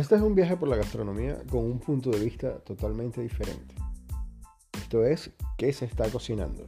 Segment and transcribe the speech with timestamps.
[0.00, 3.74] Este es un viaje por la gastronomía con un punto de vista totalmente diferente.
[4.72, 6.66] Esto es, ¿qué se está cocinando?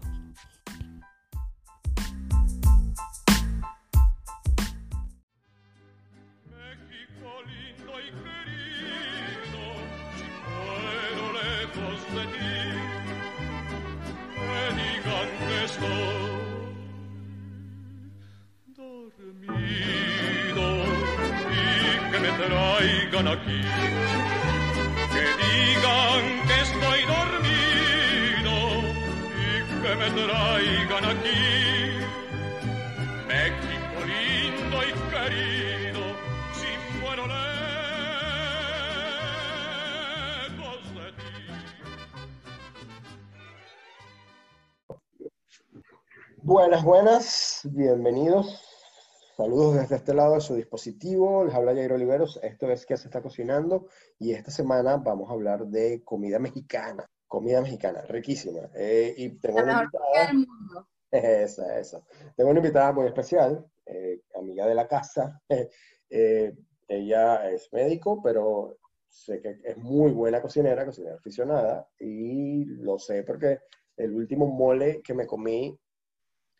[49.92, 51.44] Desde este lado de su dispositivo.
[51.44, 52.40] Les habla Jairo Oliveros.
[52.42, 53.88] Esto es ¿Qué se está cocinando?
[54.18, 57.06] Y esta semana vamos a hablar de comida mexicana.
[57.28, 58.70] Comida mexicana, riquísima.
[58.74, 60.26] Eh, y tengo La una mejor invitada.
[60.28, 60.88] del mundo.
[61.10, 62.02] Esa, esa.
[62.34, 65.40] Tengo una invitada muy especial, eh, amiga de la casa.
[66.14, 66.52] Eh,
[66.88, 68.76] ella es médico, pero
[69.08, 73.60] sé que es muy buena cocinera, cocinera aficionada, y lo sé porque
[73.96, 75.74] el último mole que me comí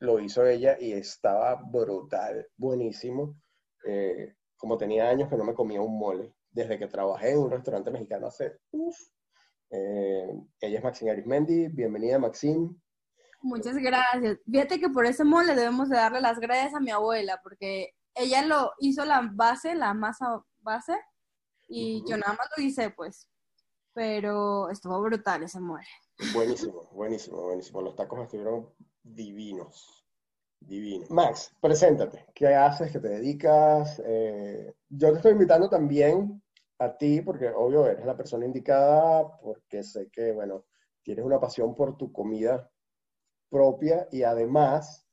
[0.03, 3.37] lo hizo ella y estaba brutal, buenísimo.
[3.87, 7.51] Eh, como tenía años que no me comía un mole, desde que trabajé en un
[7.51, 8.97] restaurante mexicano hace, uf.
[9.71, 10.29] Eh,
[10.61, 12.71] ella es Maxine Arismendi, bienvenida Maxine.
[13.43, 14.39] Muchas gracias.
[14.51, 18.45] Fíjate que por ese mole debemos de darle las gracias a mi abuela, porque ella
[18.45, 20.99] lo hizo la base, la masa base,
[21.69, 23.29] y yo nada más lo hice, pues.
[23.95, 25.87] Pero estuvo brutal ese mole.
[26.35, 27.83] Buenísimo, buenísimo, buenísimo.
[27.83, 28.69] Los tacos estuvieron
[29.03, 30.07] divinos,
[30.61, 31.11] divinos.
[31.11, 32.27] Max, preséntate.
[32.35, 32.93] ¿Qué haces?
[32.93, 34.01] ¿Qué te dedicas?
[34.05, 36.43] Eh, yo te estoy invitando también
[36.79, 40.67] a ti, porque obvio eres la persona indicada, porque sé que, bueno,
[41.03, 42.71] tienes una pasión por tu comida
[43.51, 45.07] propia y además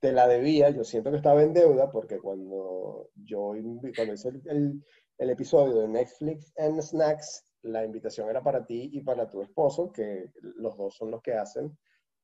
[0.00, 0.70] te la debía.
[0.70, 3.52] Yo siento que estaba en deuda porque cuando yo
[3.96, 4.84] cuando hice el, el-
[5.18, 9.92] el episodio de Netflix and Snacks, la invitación era para ti y para tu esposo,
[9.92, 11.78] que los dos son los que hacen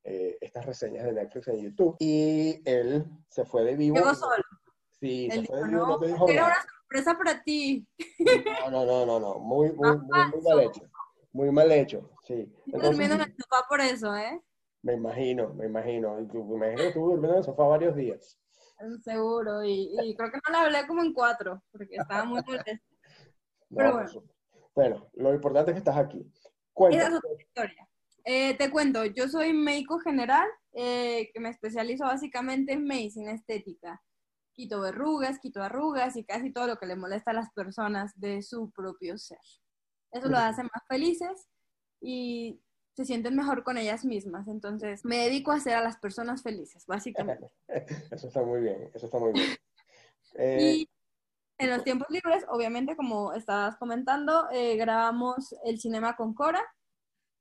[0.05, 1.97] eh, estas reseñas de Netflix en YouTube.
[1.99, 3.97] Y él se fue de vivo.
[3.97, 4.43] Llegó solo.
[5.00, 6.55] Sí, se Él fue dijo, de vivo, no no, te dijo era nada.
[6.55, 7.87] una sorpresa para ti.
[8.62, 9.38] No, no, no, no, no.
[9.38, 10.83] Muy, muy, muy, muy mal hecho.
[11.33, 12.53] Muy mal hecho, sí.
[12.66, 14.41] Entonces, durmiendo en el sofá por eso, ¿eh?
[14.83, 16.15] me imagino, me imagino.
[16.17, 18.38] Me imagino que estuvo durmiendo en el sofá varios días.
[19.05, 19.62] Seguro.
[19.62, 22.72] Y, y creo que no le hablé como en cuatro, porque estaba muy molesta.
[23.77, 24.11] Pero bueno.
[24.75, 26.21] Bueno, lo importante es que estás aquí.
[26.21, 27.17] Esa es Cuéntame.
[27.17, 27.88] otra historia.
[28.32, 34.00] Eh, te cuento, yo soy médico general, eh, que me especializo básicamente en medicina estética.
[34.52, 38.40] Quito verrugas, quito arrugas y casi todo lo que le molesta a las personas de
[38.42, 39.40] su propio ser.
[40.12, 40.46] Eso lo Ujú.
[40.46, 41.48] hace más felices
[42.00, 42.62] y
[42.94, 44.46] se sienten mejor con ellas mismas.
[44.46, 47.50] Entonces, me dedico a hacer a las personas felices, básicamente.
[48.12, 49.46] Eso está muy bien, eso está muy bien.
[50.34, 50.88] Eh, Y
[51.58, 56.62] en los tiempos libres, obviamente, como estabas comentando, eh, grabamos el cinema con Cora,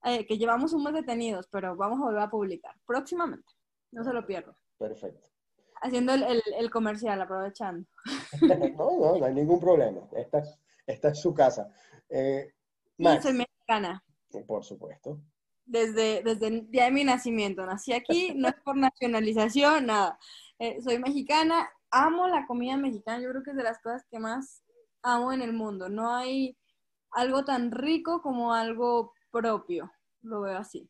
[0.03, 3.51] eh, que llevamos un mes detenidos, pero vamos a volver a publicar próximamente.
[3.91, 4.55] No se lo pierdan.
[4.77, 5.29] perfecto.
[5.81, 7.87] Haciendo el, el- el comercial, aprovechando.
[8.77, 10.01] No, no, no hay ningún problema.
[10.13, 11.69] Esta es, esta es su casa.
[12.09, 12.53] Eh,
[12.97, 14.03] Max, soy mexicana,
[14.45, 15.19] por supuesto.
[15.65, 17.65] desde, desde el día de mi nacimiento.
[17.65, 20.19] Nací aquí, no es por nacionalización, nada.
[20.59, 24.19] Eh, soy mexicana, amo la comida mexicana, yo creo que es de las cosas que
[24.19, 24.63] más
[25.01, 25.87] amo en el mundo.
[25.87, 26.57] No hay
[27.11, 29.91] algo tan rico como algo propio,
[30.21, 30.89] lo veo así.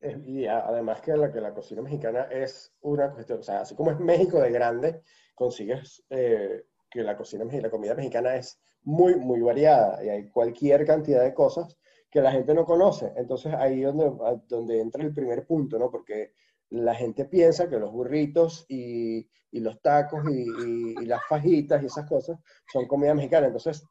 [0.00, 3.74] Eh, Y además que la, que la cocina mexicana es una cuestión, o sea, así
[3.74, 5.02] como es México de grande,
[5.34, 10.84] consigues eh, que la cocina, la comida mexicana es muy, muy variada y hay cualquier
[10.86, 11.78] cantidad de cosas
[12.10, 13.12] que la gente no conoce.
[13.16, 14.12] Entonces ahí es donde,
[14.48, 15.90] donde entra el primer punto, ¿no?
[15.90, 16.32] Porque
[16.70, 21.82] la gente piensa que los burritos y, y los tacos y, y- y las fajitas
[21.82, 23.46] y esas cosas son comida mexicana.
[23.46, 23.84] Entonces,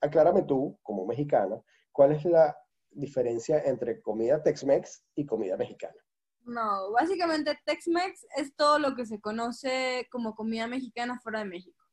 [0.00, 1.60] aclárame tú, como mexicana,
[1.92, 2.56] ¿cuál es la
[2.90, 5.96] diferencia entre comida Tex-Mex y comida mexicana?
[6.44, 11.84] No, básicamente Tex-Mex es todo lo que se conoce como comida mexicana fuera de México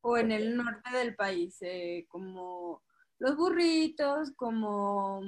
[0.00, 2.82] o en el norte del país, eh, como
[3.18, 5.20] los burritos, como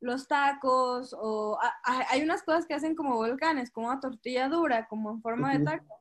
[0.00, 4.48] los tacos, o a- a- hay unas cosas que hacen como volcanes, como una tortilla
[4.48, 6.00] dura, como en forma de taco,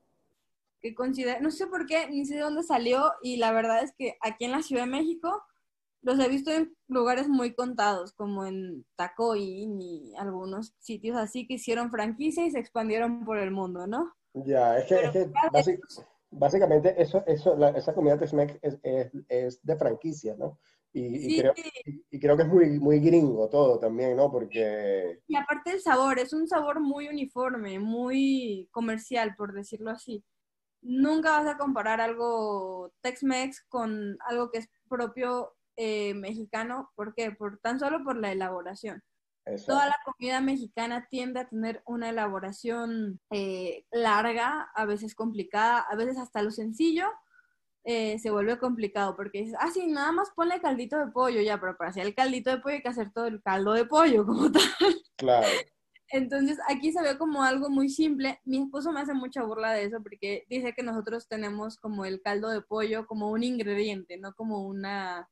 [0.80, 3.94] que considera, no sé por qué, ni sé de dónde salió, y la verdad es
[3.98, 5.44] que aquí en la Ciudad de México
[6.02, 11.56] los he visto en lugares muy contados, como en Tacoín y algunos sitios así que
[11.56, 14.14] hicieron franquicia y se expandieron por el mundo, ¿no?
[14.34, 15.80] Ya, es que, es que
[16.32, 20.60] Básicamente, eso, eso, la- esa comida Tex-Mex es, es, es de franquicia, ¿no?
[20.94, 21.54] Y, y Sí, creo,
[21.86, 24.32] y, y creo que es muy, muy gringo todo también, ¿no?
[24.32, 30.24] Porque, y aparte el sabor, es un sabor muy uniforme, muy comercial, por decirlo así.
[30.82, 36.92] Nunca vas a comparar algo Tex-Mex con algo que es propio eh, mexicano.
[36.96, 37.32] ¿Por qué?
[37.32, 39.02] Por, tan solo por la elaboración.
[39.46, 45.80] eso, Toda la comida mexicana tiende a tener una elaboración eh, larga, a veces complicada,
[45.80, 47.08] a veces hasta lo sencillo
[47.86, 51.60] eh, se vuelve complicado porque dices, ah, sí, nada más ponle caldito de pollo, ya,
[51.60, 54.26] pero para hacer el caldito de pollo hay que hacer todo el caldo de pollo
[54.26, 54.62] como tal.
[55.16, 55.48] claro,
[56.10, 58.42] Entonces aquí se ve como algo muy simple.
[58.44, 62.22] Mi esposo me hace mucha burla de eso porque dice que nosotros tenemos como el
[62.22, 65.30] caldo de pollo como un ingrediente, no como una,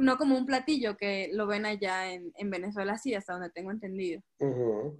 [0.00, 3.70] no como un platillo que lo ven allá en, en Venezuela, sí, hasta donde tengo
[3.70, 4.22] entendido.
[4.40, 4.98] ujú,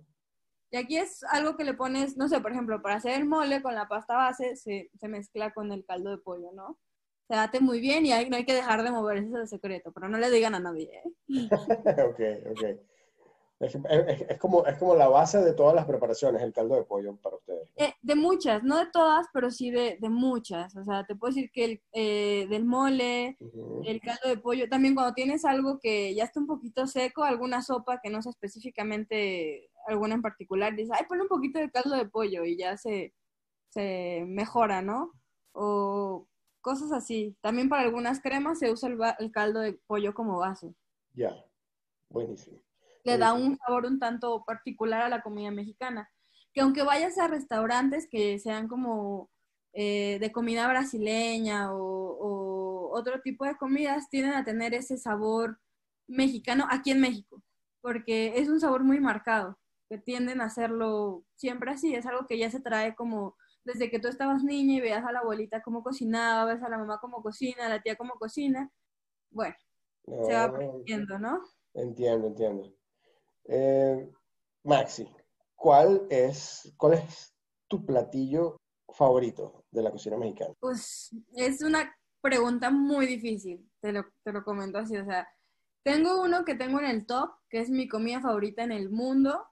[0.70, 3.62] Y aquí es algo que le pones, no sé, por ejemplo, para hacer el mole
[3.62, 6.78] con la pasta base se, se mezcla con el caldo de pollo, ¿no?
[7.28, 9.48] Se bate muy bien y hay- no hay que dejar de mover, ese es el
[9.48, 11.10] secreto, pero no le digan a nadie, ¿eh?
[12.08, 12.20] ok,
[12.52, 12.95] ok.
[13.58, 16.84] Es, es- es como, es como la base de todas las preparaciones, el caldo de
[16.84, 17.70] pollo para ustedes.
[17.76, 20.76] Eh, de muchas, no de todas, pero sí de, de muchas.
[20.76, 23.36] O sea, te puedo decir que el, eh, del mole,
[23.86, 27.62] el caldo de pollo, también cuando tienes algo que ya está un poquito seco, alguna
[27.62, 31.96] sopa que no sea específicamente alguna en particular, dices, ay, ponle un poquito de caldo
[31.96, 33.14] de pollo y ya se,
[33.70, 35.12] se mejora, ¿no?
[35.52, 36.26] O
[36.60, 37.36] cosas así.
[37.40, 40.74] También para algunas cremas se usa el, el caldo de pollo como base.
[41.14, 41.42] Ya,
[42.10, 42.58] buenísimo.
[43.06, 46.10] Le da un sabor un tanto particular a la comida mexicana.
[46.52, 49.30] Que aunque vayas a restaurantes que sean como
[49.72, 55.58] eh, de comida brasileña o, o otro tipo de comidas, tienden a tener ese sabor
[56.08, 57.42] mexicano aquí en México,
[57.80, 59.58] porque es un sabor muy marcado,
[59.88, 63.98] que tienden a hacerlo siempre así, es algo que ya se trae como desde que
[64.00, 67.22] tú estabas niña y veías a la abuelita cómo cocinaba, ves a la mamá cómo
[67.22, 68.70] cocina, a la tía cómo cocina,
[69.30, 69.56] bueno,
[70.20, 71.42] se va No, aprendiendo, ¿no?
[71.74, 72.74] entiendo, entiendo.
[73.48, 74.10] Eh,
[74.64, 75.08] Maxi,
[75.54, 77.34] ¿cuál es, cuál es
[77.68, 78.56] tu platillo
[78.88, 80.54] favorito de la cocina mexicana?
[80.60, 85.28] Pues es una pregunta muy difícil, te lo, te lo comento así, o sea,
[85.84, 89.46] tengo uno que tengo en el top, que es mi comida favorita en el mundo,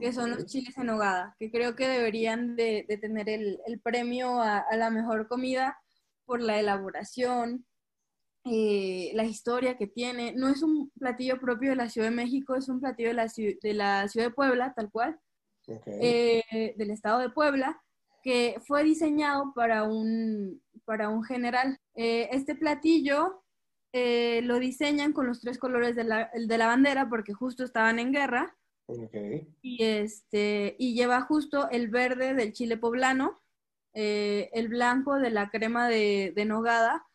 [0.00, 3.80] que son los chiles en nogada, que creo que deberían de, de tener el, el
[3.80, 5.78] premio a, a la mejor comida
[6.24, 7.66] por la elaboración,
[8.44, 10.32] eh, la historia que tiene.
[10.34, 13.30] No es un platillo propio de la Ciudad de México, es un platillo de la,
[13.62, 15.18] de la Ciudad de Puebla, tal cual
[15.86, 17.80] eh, del estado de Puebla,
[18.22, 21.78] que fue diseñado para un, para un general.
[21.94, 23.42] Eh, este platillo
[23.92, 27.98] eh, lo diseñan con los tres colores de la, de la bandera porque justo estaban
[27.98, 28.56] en guerra
[29.62, 33.40] y, este, y lleva justo el verde del chile poblano,
[33.94, 37.06] el blanco de la crema de, de nogada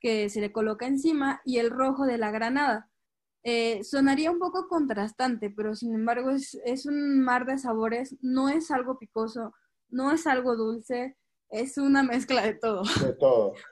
[0.00, 2.90] que se le coloca encima y el rojo de la granada.
[3.42, 8.48] Eh, sonaría un poco contrastante, pero sin embargo es, es un mar de sabores, no
[8.48, 9.54] es algo picoso,
[9.88, 11.16] no es algo dulce,
[11.48, 12.82] es una mezcla de todo.
[13.02, 13.54] de todo.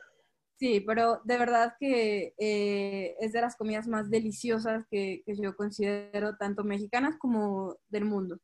[0.60, 5.54] Sí, pero de verdad que eh, es de las comidas más deliciosas que, que yo
[5.54, 8.40] considero tanto mexicanas como del mundo.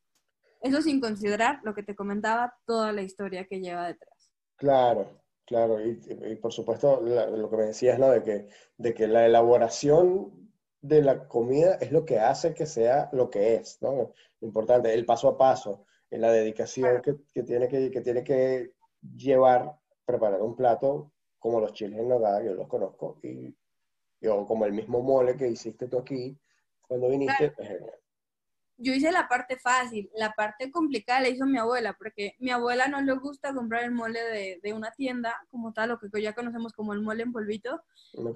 [0.61, 4.33] Eso sin considerar lo que te comentaba, toda la historia que lleva detrás.
[4.55, 5.11] Claro,
[5.47, 8.11] claro, y, y por supuesto la- lo que me decías, ¿no?
[8.11, 8.49] De que,
[8.79, 13.55] de que la elaboración de la comida es lo que hace que sea lo que
[13.57, 14.13] es, ¿no?
[14.41, 18.73] Importante, el paso a paso, en la dedicación que, que tiene que, que tiene que
[19.17, 23.57] llevar preparar un plato como los chiles en nogada, yo los conozco, y,
[24.21, 26.39] y- o como el mismo mole que hiciste tú aquí
[26.89, 28.04] cuando viniste, es genial.
[28.77, 32.89] Yo hice la parte fácil, la parte complicada la hizo mi abuela, porque mi abuela
[32.89, 36.35] no le gusta comprar el mole de, de una tienda como tal, lo que ya
[36.35, 37.83] conocemos como el mole en polvito.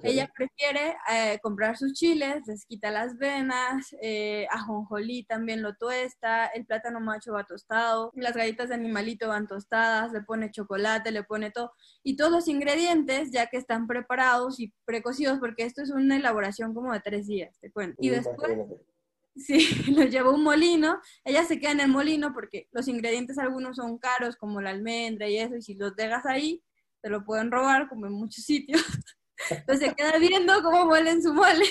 [0.03, 6.47] Ella prefiere eh, comprar sus chiles, les quita las venas, eh, ajonjolí también lo tuesta,
[6.47, 11.23] el plátano macho va tostado, las galletas de animalito van tostadas, le pone chocolate, le
[11.23, 15.89] pone todo, y todos los ingredientes ya que están preparados y precocidos, porque esto es
[15.89, 17.97] una elaboración como de tres días, te cuento.
[17.99, 18.89] Y después imagínate.
[19.35, 19.59] Sí,
[19.95, 20.99] lo llevó a un molino.
[21.23, 25.29] Ella se queda en el molino porque los ingredientes algunos son caros, como la almendra
[25.29, 26.63] y eso, y si los dejas ahí,
[27.01, 28.81] te lo pueden robar, como en muchos sitios.
[29.49, 31.65] Entonces se queda viendo cómo muelen su mole.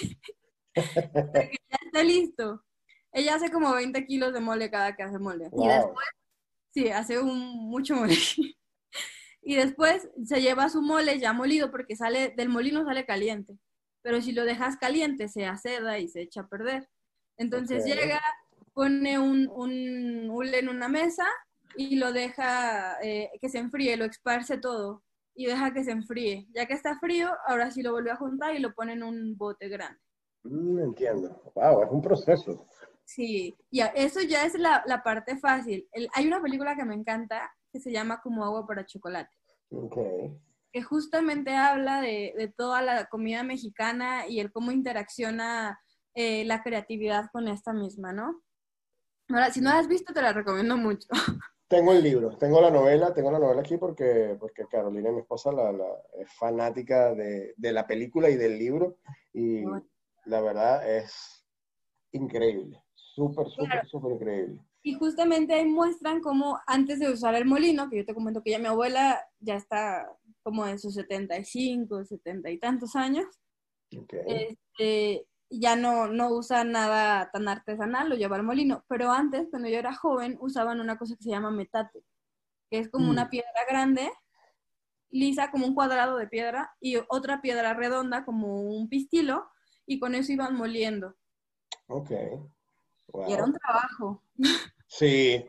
[0.75, 2.65] Porque ya está listo.
[3.13, 5.51] Ella hace como 20 kilos de mole cada que hace mole.
[5.53, 6.07] Y después,
[6.73, 8.17] sí, hace un, mucho mole.
[9.41, 13.59] Y después se lleva su mole ya molido porque sale del molino sale caliente.
[14.03, 16.87] Pero si lo dejas caliente se aceda y se echa a perder.
[17.39, 18.21] Entonces llega,
[18.75, 21.27] pone un, un hule en una mesa
[21.77, 25.03] y lo deja eh, que se enfríe, lo esparce todo.
[25.35, 26.47] y deja que se enfríe.
[26.53, 29.37] Ya que está frío, ahora sí lo vuelve a juntar y lo pone en un
[29.37, 30.01] bote grande.
[30.43, 31.41] Mm, entiendo.
[31.55, 32.67] Wow, es un proceso.
[33.05, 35.89] Sí, ya, eso ya es la, la parte fácil.
[35.93, 39.31] El- hay una película que me encanta que se llama Como agua para chocolate,
[39.71, 39.97] Ok.
[40.73, 45.79] que justamente habla de, de toda la comida mexicana y el cómo interacciona
[46.21, 48.43] eh, la creatividad con esta misma, ¿no?
[49.29, 51.07] Ahora, si no la has visto, te la recomiendo mucho.
[51.69, 55.53] Tengo el libro, tengo la novela, tengo la novela aquí porque, porque Carolina, mi esposa,
[55.53, 58.97] la, la- es fanática de, de la película y del libro
[59.35, 59.87] y Bueno.
[60.25, 61.47] la verdad es
[62.13, 63.89] increíble, súper, súper, Claro.
[63.89, 64.61] súper increíble.
[64.83, 68.53] Y justamente ahí muestran cómo antes de usar el molino, que yo te comento que
[68.53, 70.11] ya mi abuela ya está
[70.43, 73.27] como en sus 75, 70 y tantos años,
[73.95, 74.15] Ok.
[74.27, 78.85] este, ya no, no usa nada tan artesanal, lo lleva al molino.
[78.89, 82.05] Pero antes, cuando yo era joven, usaban una cosa que se llama metate,
[82.71, 83.11] que es como Mm.
[83.11, 84.11] una piedra grande,
[85.11, 89.49] lisa, como un cuadrado de piedra, y otra piedra redonda, como un pistilo,
[89.87, 91.15] y con eso iban moliendo.
[91.87, 92.11] Ok.
[93.27, 94.23] Y era un trabajo.
[94.87, 95.45] Sí,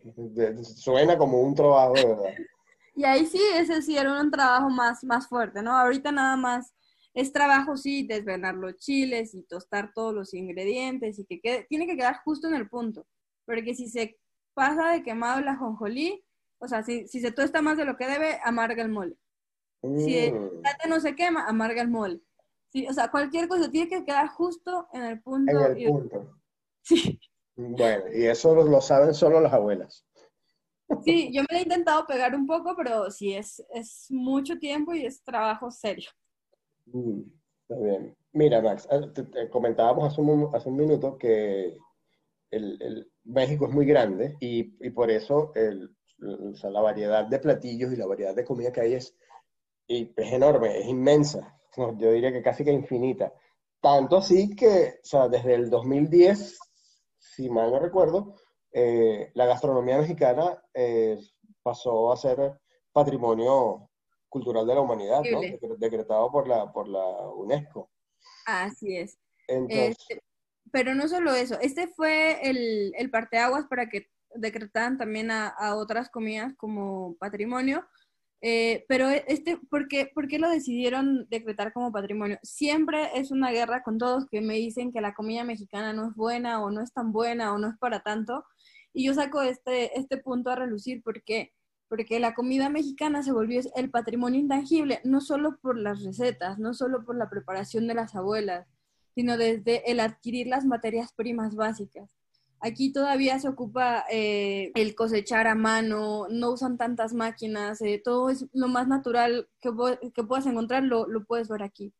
[0.63, 2.23] suena como un trabajo de verdad.
[2.95, 5.71] Y ahí sí, ese sí era un trabajo más, más fuerte, ¿no?
[5.77, 6.73] Ahorita nada más
[7.19, 11.87] es trabajo, sí, desvenar los chiles y tostar todos los ingredientes y que quede, tiene
[11.87, 13.05] que quedar justo en el punto.
[13.45, 14.17] Porque si se
[14.53, 16.23] pasa de quemado la jonjolí,
[16.59, 19.15] o sea, si, si se tuesta más de lo que debe, amarga el mole.
[19.95, 22.21] Si el Mm, plátano no se quema, amarga el mole.
[22.71, 25.51] Sí, o sea, cualquier cosa tiene que quedar justo en el punto.
[25.51, 26.35] en el y- punto.
[26.81, 27.19] Sí,
[27.55, 30.03] Bueno, y eso lo, lo saben solo las abuelas.
[31.03, 35.05] sí, yo me he intentado pegar un poco, pero sí, es, es mucho tiempo y
[35.05, 36.09] es trabajo serio.
[36.93, 37.21] Mm,
[37.69, 38.15] bien.
[38.33, 41.75] Mira, Max, te comentábamos hace un, hace un minuto que
[42.51, 45.89] el, el- México es muy grande y, y por eso el-
[46.53, 49.15] o sea, la variedad de platillos y la variedad de comida que hay es,
[49.87, 51.59] y es enorme, es inmensa.
[51.77, 53.33] Yo diría que casi que infinita.
[53.81, 56.59] Tanto así que, o sea, desde el 2010,
[57.19, 58.35] si mal no recuerdo,
[58.73, 61.19] eh, la gastronomía mexicana eh,
[61.63, 62.59] pasó a ser
[62.93, 63.88] patrimonio
[64.29, 65.41] cultural de la humanidad, ¿no?
[65.77, 67.05] Decretado por la, por la
[67.35, 67.89] UNESCO.
[68.45, 69.17] Así es.
[69.47, 70.23] Entonces, Este,
[70.71, 75.75] pero no solo eso, este fue el, el parteaguas para que decretaran también a, a
[75.75, 77.85] otras comidas como patrimonio.
[78.41, 82.39] Eh, pero este, ¿por qué, por qué lo decidieron decretar como patrimonio?
[82.41, 86.15] Siempre es una guerra con todos que me dicen que la comida mexicana no es
[86.15, 88.45] buena o no es tan buena o no es para tanto.
[88.93, 91.51] Y yo saco este, este punto a relucir porque,
[91.89, 96.73] porque la comida mexicana se volvió el patrimonio intangible, no solo por las recetas, no
[96.73, 98.67] solo por la preparación de las abuelas,
[99.15, 102.07] sino desde el adquirir las materias primas básicas.
[102.61, 108.29] Aquí todavía se ocupa eh, el cosechar a mano, no usan tantas máquinas, eh, todo
[108.29, 109.71] es lo más natural que,
[110.13, 111.93] que puedas encontrar, lo, lo puedes ver aquí.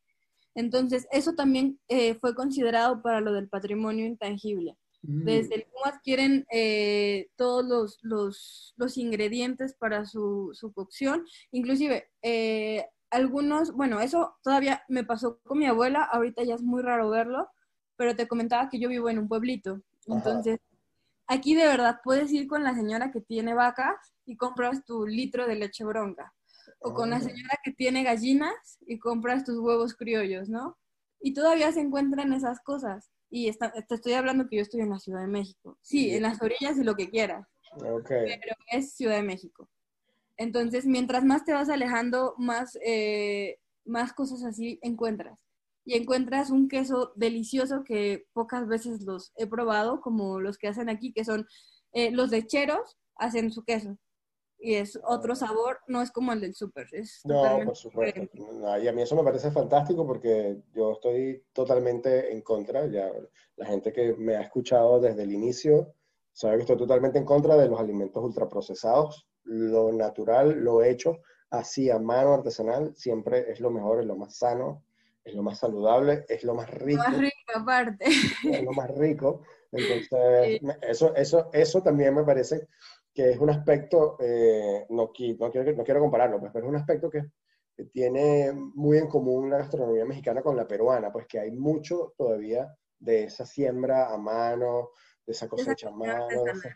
[0.56, 4.76] Entonces, eso también eh, fue considerado para lo del patrimonio intangible.
[5.02, 11.26] Mm, Desde el cómo adquieren eh, todos los, los, los ingredientes para su, su cocción.
[11.52, 16.82] Inclusive, eh, algunos, bueno, eso todavía me pasó con mi abuela, ahorita ya es muy
[16.82, 17.48] raro verlo,
[17.96, 19.82] pero te comentaba que yo vivo en un pueblito.
[20.08, 20.18] Ajá.
[20.18, 20.60] Entonces,
[21.28, 25.48] aquí de verdad puedes ir con la señora que tiene vacas y compras tu litro
[25.48, 26.34] de leche bronca.
[26.82, 27.22] O con la Ah.
[27.22, 30.78] señora que tiene gallinas y compras tus huevos criollos, ¿no?
[31.20, 33.10] Y todavía se encuentran esas cosas.
[33.30, 35.78] Y está- te estoy hablando que yo estoy en la Ciudad de México.
[35.82, 37.48] Sí, en las orillas y lo que quieras,
[38.42, 39.70] pero es Ciudad de México.
[40.38, 45.40] Entonces, mientras más te vas alejando, más, eh, más cosas así encuentras.
[45.86, 50.90] Y encuentras un queso delicioso que pocas veces los he probado, como los que hacen
[50.90, 51.46] aquí, que son
[51.92, 53.98] eh, los lecheros, hacen su queso.
[54.62, 56.88] Y es otro sabor, no es como el del súper.
[57.24, 58.22] No, por supuesto.
[58.34, 62.86] No, Y a mí eso me parece fantástico porque yo estoy totalmente en contra.
[62.88, 63.10] Ya
[63.56, 65.94] la gente que me ha escuchado desde el inicio
[66.34, 69.28] sabe que estoy totalmente en contra de los alimentos ultraprocesados.
[69.44, 74.36] Lo natural, lo hecho así a mano artesanal, siempre es lo mejor, es lo más
[74.38, 74.84] sano,
[75.24, 78.06] es lo más saludable, es lo más rico, Más rico aparte.
[78.06, 79.42] es lo más rico.
[79.72, 82.68] Entonces, eso, eso, eso también me parece
[83.20, 85.12] que es un aspecto, eh, no, no,
[85.52, 87.22] quiero, no quiero compararlo, pues, pero es un aspecto que,
[87.76, 92.14] que tiene muy en común la gastronomía mexicana con la peruana, pues que hay mucho
[92.18, 94.92] todavía de esa siembra a mano,
[95.26, 96.46] de esa cosecha a mano.
[96.46, 96.74] de esa-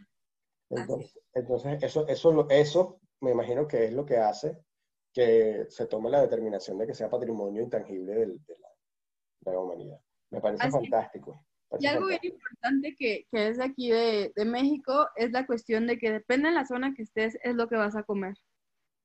[0.70, 4.58] entonces, entonces eso, eso, eso me imagino que es lo que hace
[5.14, 8.68] que se tome la determinación de que sea patrimonio intangible del- de, la,
[9.40, 10.00] de la humanidad.
[10.30, 11.46] Me parece Así fantástico.
[11.80, 15.88] Y algo bien importante que, que es de aquí de, de México es la cuestión
[15.88, 18.36] de que depende de la zona que estés, es lo que vas a comer.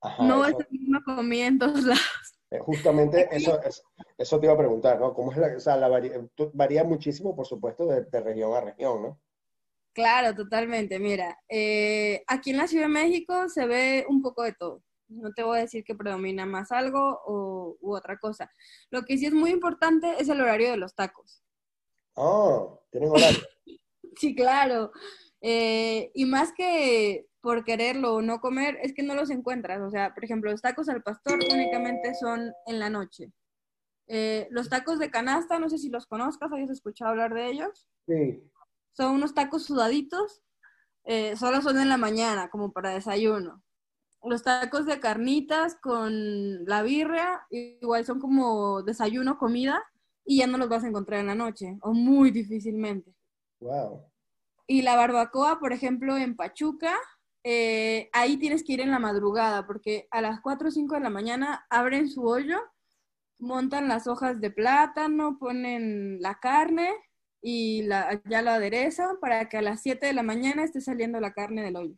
[0.01, 2.35] Ajá, no eso- es la misma comida en todos lados.
[2.51, 3.83] Eh, Justamente eso, es-
[4.17, 5.13] eso te iba a preguntar, ¿no?
[5.15, 5.89] ¿Cómo es la, o sea, la
[6.35, 9.21] tú- varía muchísimo, por supuesto, de, de región a región, ¿no?
[9.93, 10.99] Claro, totalmente.
[10.99, 14.83] Mira, eh, aquí en la Ciudad de México se ve un poco de todo.
[15.09, 18.51] No te voy a decir que predomina más algo o, u otra cosa.
[18.91, 21.43] Lo que sí es muy importante es el horario de los tacos.
[22.19, 23.39] Ah, tienen horario.
[24.17, 24.91] Sí, claro.
[25.41, 29.81] Eh, y más que por quererlo o no comer, es que no los encuentras.
[29.81, 33.33] O sea, por ejemplo, los tacos al pastor únicamente son en la noche.
[34.09, 37.87] Eh, los tacos de canasta, no sé si los conozcas, hayas escuchado hablar de ellos.
[38.09, 38.43] Sí.
[38.93, 40.43] Son unos tacos sudaditos,
[41.05, 43.63] eh, solo son en la mañana, como para desayuno.
[44.25, 49.85] Los tacos de carnitas con la birria, igual son como desayuno, comida,
[50.29, 53.15] y ya no los vas a encontrar en la noche, o muy difícilmente.
[53.61, 54.05] Wow.
[54.67, 56.95] Y la barbacoa, por ejemplo, en Pachuca,
[57.43, 61.01] eh, ahí tienes que ir en la madrugada, porque a las 4 o 5 de
[61.01, 62.59] la mañana abren su hoyo,
[63.39, 66.91] montan las hojas de plátano, ponen la carne
[67.41, 71.21] y la, ya la aderezan para que a las 7 de la mañana esté saliendo
[71.21, 71.95] la carne del hoyo.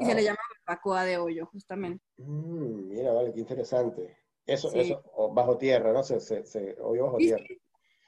[0.00, 2.02] Y se le llama barbacoa de hoyo, justamente.
[2.16, 4.16] Mm, mira, vale, qué interesante.
[4.46, 4.78] Eso, Sí.
[4.80, 6.02] eso, o bajo tierra, ¿no?
[6.02, 7.44] Se, se, se, hoyo bajo Sí, tierra.
[7.48, 7.60] sí,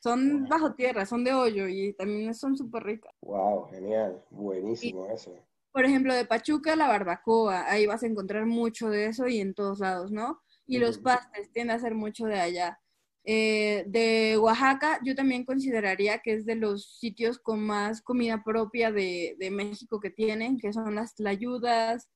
[0.03, 3.13] Son bajo tierra, son de hoyo y también son súper ricas.
[3.23, 4.25] Wow, genial.
[4.31, 5.33] Buenísimo eso.
[5.73, 9.55] por ejemplo, de Pachuca, la barbacoa, ahí vas a encontrar mucho de eso y en
[9.55, 10.43] todos lados, ¿no?
[10.67, 12.79] Y los pastes tienden a ser mucho de allá.
[13.25, 18.91] Eh, de Oaxaca, yo también consideraría que es de los sitios con más comida propia
[18.93, 22.09] de, de México que tienen, que son las tlayudas,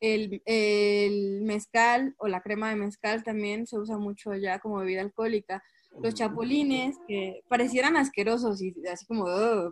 [0.00, 5.00] el, el mezcal o la crema de mezcal también se usa mucho allá como bebida
[5.02, 5.62] alcohólica.
[6.02, 9.24] Los chapulines, que parecieran asquerosos y así como,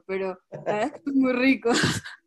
[0.06, 1.78] pero la verdad es que son muy ricos.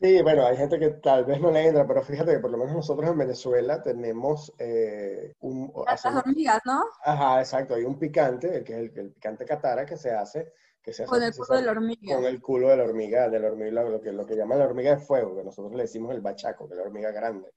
[0.00, 2.56] Sí, bueno, hay gente que tal vez no le entra, pero fíjate que por lo
[2.58, 5.72] menos nosotros en Venezuela tenemos eh, un...
[5.86, 6.84] Las hacemos- hormigas, ¿no?
[7.04, 10.52] Ajá, exacto, hay un picante, que es el, el picante catara que se hace,
[10.88, 12.16] que se Con el culo de la hormiga.
[12.16, 14.64] con el culo de la hormiga, de la hormiga, lo que, lo que llaman la
[14.64, 17.50] hormiga de fuego, que nosotros le decimos el bachaco, que es la hormiga grande.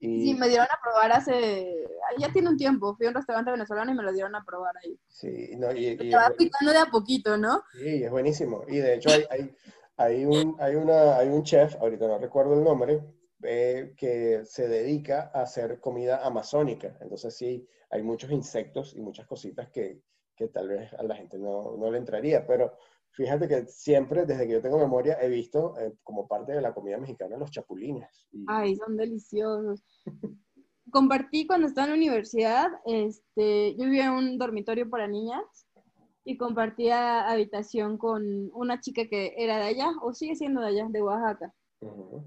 [0.00, 1.86] Y Sí, me dieron a probar hace...
[2.18, 2.94] Ya tiene un tiempo.
[2.96, 4.98] Fui a un restaurante venezolano y me lo dieron a probar ahí.
[5.08, 7.62] sí, no, y, y- va picando de a poquito, ¿no?
[7.72, 8.64] sí, es buenísimo.
[8.68, 9.54] Y de hecho hay, hay,
[9.96, 13.00] hay un, hay, una, hay un chef, ahorita no recuerdo el nombre,
[13.42, 16.96] eh, que se dedica a hacer comida amazónica.
[17.00, 20.00] Entonces sí, hay muchos insectos y muchas cositas que,
[20.36, 22.76] que tal vez a la gente no, no le entraría, pero
[23.10, 26.74] fíjate que siempre, desde que yo tengo memoria, he visto eh, como parte de la
[26.74, 28.26] comida mexicana los chapulines.
[28.32, 29.84] Y- Ay, son deliciosos.
[30.90, 35.66] Compartí cuando estaba en la universidad, este, yo vivía en un dormitorio para niñas
[36.24, 40.86] y compartía habitación con una chica que era de allá, o sigue siendo de allá,
[40.90, 41.54] de Oaxaca.
[41.80, 42.22] Ujú.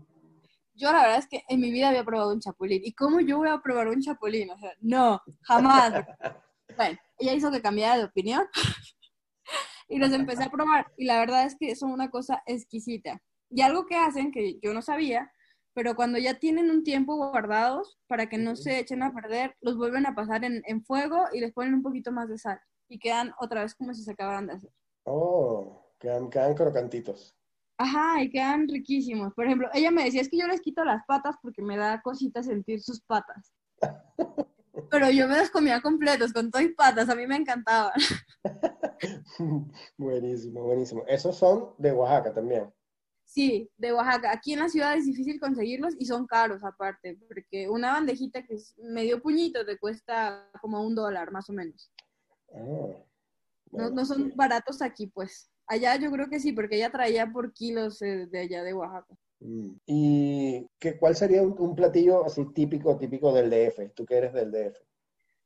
[0.76, 2.82] Yo la verdad es que en mi vida había probado un chapulín.
[2.84, 4.52] ¿Y cómo yo voy a probar un chapulín?
[4.52, 5.94] O sea, no, jamás.
[6.78, 8.46] Bueno, ella hizo que cambiara de opinión
[9.90, 10.92] y los empecé a probar.
[10.98, 13.22] Y la verdad es que son una cosa exquisita.
[13.50, 15.32] Y algo que hacen que yo no sabía,
[15.74, 19.78] pero cuando ya tienen un tiempo guardados para que no se echen a perder, los
[19.78, 22.60] vuelven a pasar en, en fuego y les ponen un poquito más de sal.
[22.90, 24.72] Y quedan otra vez como si se acabaran de hacer.
[25.04, 27.36] Oh, quedan, quedan crocantitos.
[27.78, 29.34] Ajá, y quedan riquísimos.
[29.34, 32.02] Por ejemplo, ella me decía, es que yo les quito las patas porque me da
[32.02, 33.54] cosita sentir sus patas.
[34.90, 37.94] Pero yo me los comía completos, con todo y patas, a mí me encantaban.
[39.98, 41.04] Buenísimo, buenísimo.
[41.08, 42.72] Esos son de Oaxaca también.
[43.26, 44.32] Sí, de Oaxaca.
[44.32, 48.56] Aquí en la ciudad es difícil conseguirlos y son caros aparte, porque una bandejita que
[48.56, 51.92] es medio puñito te cuesta como un dólar más o menos.
[52.54, 53.06] Ah, No,
[53.72, 54.34] bueno, no son sí.
[54.36, 55.52] baratos aquí, pues.
[55.68, 59.14] Allá yo creo que sí, porque ella traía por kilos eh, de allá de Oaxaca.
[59.40, 59.70] Mm.
[59.86, 63.94] ¿Y qué, cuál sería un, un platillo así típico, típico del DF?
[63.96, 64.78] Tú que eres del DF.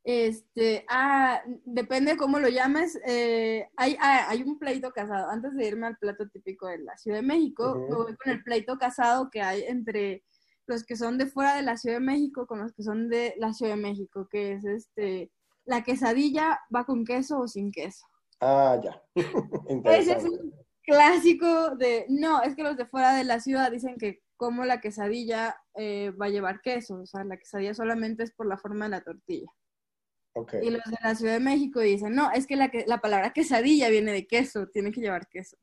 [0.04, 2.98] Este, ah, depende cómo lo llames.
[3.06, 5.30] eh, hay, ah, hay un pleito casado.
[5.30, 8.78] Antes de irme al plato típico de la Ciudad de México, voy con el pleito
[8.78, 10.24] casado que hay entre
[10.66, 13.36] los que son de fuera de la Ciudad de México con los que son de
[13.38, 15.32] la Ciudad de México, que es este,
[15.66, 18.06] la quesadilla va con queso o sin queso.
[18.40, 19.04] Ah, ya.
[19.16, 19.28] Ese
[20.14, 20.30] es Interesante.
[20.30, 24.65] un clásico de, no, es que los de fuera de la ciudad dicen que como
[24.65, 28.58] la quesadilla eh, va a llevar queso, o sea, la quesadilla solamente es por la
[28.58, 29.48] forma de la tortilla.
[30.34, 30.54] Ok.
[30.63, 33.34] Y los de la Ciudad de México dicen, no, es que la, que- la palabra
[33.34, 35.58] quesadilla viene de queso, tiene que llevar queso.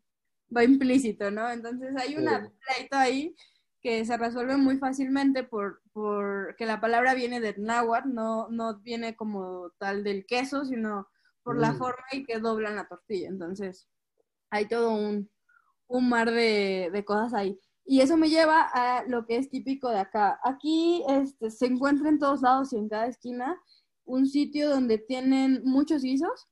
[0.55, 1.51] Va implícito, ¿no?
[1.51, 2.53] Entonces hay una Sí.
[2.77, 3.35] pleito ahí
[3.81, 8.79] que se resuelve muy fácilmente por, por que la palabra viene del náhuatl, no, no
[8.81, 11.09] viene como tal del queso, sino
[11.43, 11.79] por la Mm.
[11.79, 13.29] forma en que doblan la tortilla.
[13.29, 13.89] Entonces
[14.51, 15.31] hay todo un,
[15.87, 17.59] un mar de, de cosas ahí.
[17.85, 20.39] Y eso me lleva a lo que es típico de acá.
[20.45, 23.59] Aquí este, se encuentra en todos lados y en cada esquina
[24.05, 26.49] un sitio donde tienen muchos guisos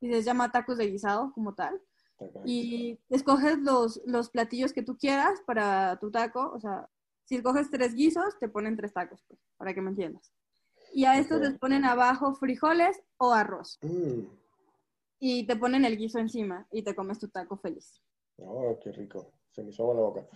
[0.00, 1.80] y se llama tacos de guisado como tal.
[2.44, 6.52] Y escoges los, los platillos que tú quieras para tu taco.
[6.52, 6.88] O sea,
[7.24, 10.32] si escoges tres guisos, te ponen tres tacos, pues, para que me entiendas.
[10.92, 13.78] Y a estos les ponen abajo frijoles o arroz.
[13.82, 14.39] Mm.
[15.20, 18.02] Y te ponen el guiso encima y te comes tu taco feliz.
[18.38, 19.34] Oh, qué rico.
[19.50, 20.26] Se me hizo agua la boca.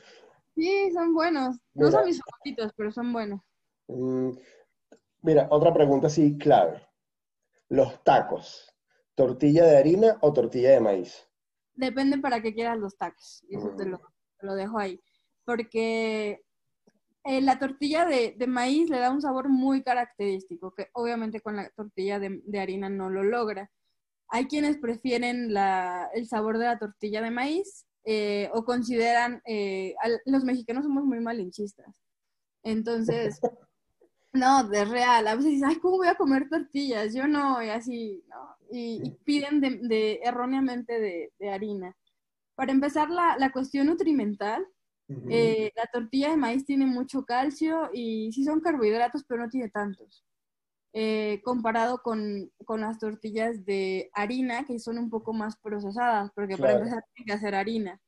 [0.54, 1.56] Sí, son buenos.
[1.74, 3.40] No son mis favoritos, pero son buenos.
[3.88, 4.30] Mm,
[5.22, 6.86] Mira, otra pregunta así clave.
[7.70, 8.70] Los tacos,
[9.14, 11.26] ¿tortilla de harina o tortilla de maíz?
[11.74, 13.42] Depende para qué quieras los tacos.
[13.48, 13.98] Y eso te lo,
[14.38, 15.00] te lo dejo ahí.
[15.46, 16.42] Porque
[17.24, 21.56] eh, la tortilla de, de maíz le da un sabor muy característico, que obviamente con
[21.56, 23.70] la tortilla de, de harina no lo logra.
[24.28, 29.94] Hay quienes prefieren la- el sabor de la tortilla de maíz eh, o consideran, eh,
[30.02, 31.86] al- los mexicanos somos muy malinchistas.
[32.62, 33.40] Entonces,
[34.32, 35.26] no, de real.
[35.28, 37.14] A veces dicen, ay, ¿cómo voy a comer tortillas?
[37.14, 38.56] Yo no, y así, ¿no?
[38.70, 41.96] Y, y piden de, de- erróneamente de, de harina.
[42.56, 44.66] Para empezar, la, la cuestión nutrimental,
[45.28, 49.68] eh, la tortilla de maíz tiene mucho calcio y sí son carbohidratos, pero no tiene
[49.70, 50.24] tantos.
[50.96, 56.56] Eh, comparado con, con las tortillas de harina, que son un poco más procesadas, porque
[56.56, 56.84] para Claro.
[56.84, 58.00] empezar tiene que hacer harina,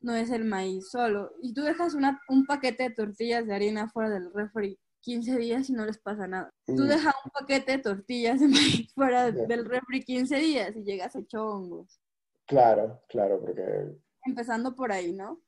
[0.00, 1.30] no es el maíz solo.
[1.40, 5.70] Y tú dejas una- un paquete de tortillas de harina fuera del refri 15 días
[5.70, 6.50] y no les pasa nada.
[6.66, 6.88] Tú Mm.
[6.88, 9.46] dejas un paquete de tortillas de maíz fuera Ya.
[9.46, 12.00] del refri 15 días y llegas hecho hongos
[12.46, 15.40] Claro, claro, porque empezando por ahí, ¿no?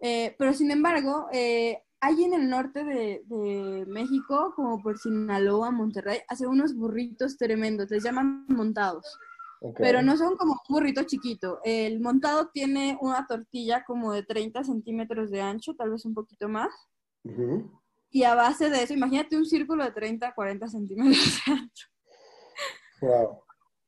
[0.00, 5.70] Eh, pero sin embargo, eh, hay en el norte de, de México, como por Sinaloa,
[5.70, 9.06] Monterrey, hacen unos burritos tremendos, les llaman montados,
[9.76, 11.60] pero no son como un burrito chiquito.
[11.62, 16.48] El montado tiene una tortilla como de 30 centímetros de ancho, tal vez un poquito
[16.48, 16.72] más,
[18.10, 21.88] y a base de eso, imagínate un círculo de 30 a 40 centímetros de ancho.
[23.00, 23.42] Wow.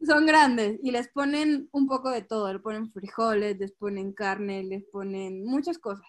[0.07, 4.63] Son grandes y les ponen un poco de todo, le ponen frijoles, les ponen carne,
[4.63, 6.07] les ponen muchas cosas.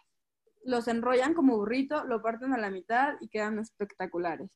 [0.65, 4.49] Los enrollan como burrito, lo parten a la mitad y quedan espectaculares.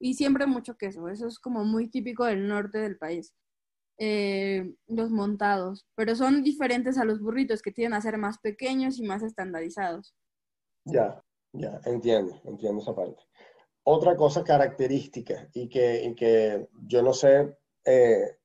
[0.00, 3.34] Y siempre mucho queso, eso es como muy típico del norte del país.
[3.98, 8.98] Eh, los montados, pero son diferentes a los burritos que tienden a ser más pequeños
[8.98, 10.14] y más estandarizados.
[10.84, 13.22] Ya, ya, entiendo, entiendo esa parte.
[13.84, 18.38] Otra cosa característica y que, y que yo no sé, eh,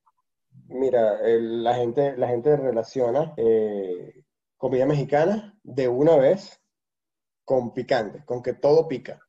[0.68, 4.24] mira, el- la gente, la gente relaciona eh,
[4.58, 6.62] comida mexicana de una vez
[7.48, 9.22] con picante, con que todo pica,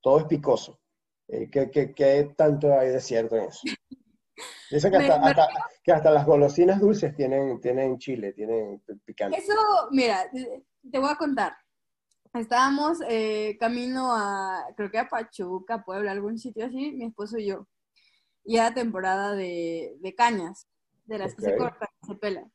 [0.00, 0.80] todo es picoso.
[1.28, 3.60] Eh, ¿qué, qué- qué tanto hay de cierto en eso?
[4.70, 5.48] Dicen que hasta,
[5.84, 9.36] que hasta las golosinas dulces tienen, tienen chile, tienen picante.
[9.38, 9.52] Eso,
[9.90, 11.54] mira, te voy a contar.
[12.32, 17.48] Estábamos eh, camino a, creo que a Pachuca, Puebla, algún sitio así, mi esposo y
[17.48, 17.68] yo.
[18.42, 20.66] Y era temporada de, de cañas,
[21.04, 22.50] de las que se cortan, se pelan.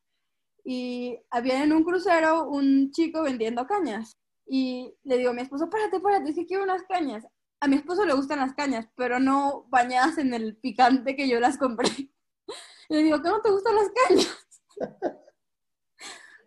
[0.64, 4.18] Y había en un crucero un chico vendiendo cañas.
[4.54, 7.26] Y le digo a mi esposo, párate, párate, es que quiero unas cañas.
[7.58, 11.40] A mi esposo le gustan las cañas, pero no bañadas en el picante que yo
[11.40, 11.88] las compré.
[11.88, 12.10] Y
[12.90, 14.62] le digo, ¿qué no te gustan las cañas?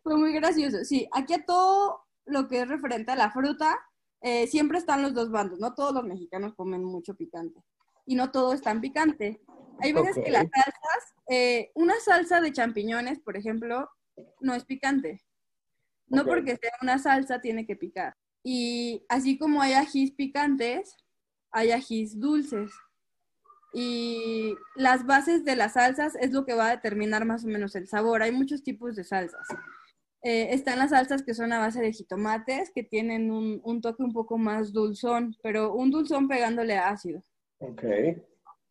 [0.04, 0.84] Fue muy gracioso.
[0.84, 3.76] Sí, aquí a todo lo que es referente a la fruta,
[4.22, 5.58] eh, siempre están los dos bandos.
[5.58, 7.60] No todos los mexicanos comen mucho picante.
[8.06, 9.41] Y no todo es tan picante.
[9.80, 13.89] Hay veces que las salsas, eh, una salsa de champiñones, por ejemplo,
[14.41, 15.25] no es picante.
[16.08, 18.15] No porque sea una salsa tiene que picar.
[18.44, 20.96] Y así como hay ajís picantes,
[21.52, 22.72] hay ajís dulces.
[23.74, 27.76] Y las bases de las salsas es lo que va a determinar más o menos
[27.76, 28.22] el sabor.
[28.22, 29.48] Hay muchos tipos de salsas.
[30.22, 34.02] Eh, están las salsas que son a base de jitomates, que tienen un, un toque
[34.02, 37.22] un poco más dulzón, pero un dulzón pegándole a ácido.
[37.60, 37.84] Ok,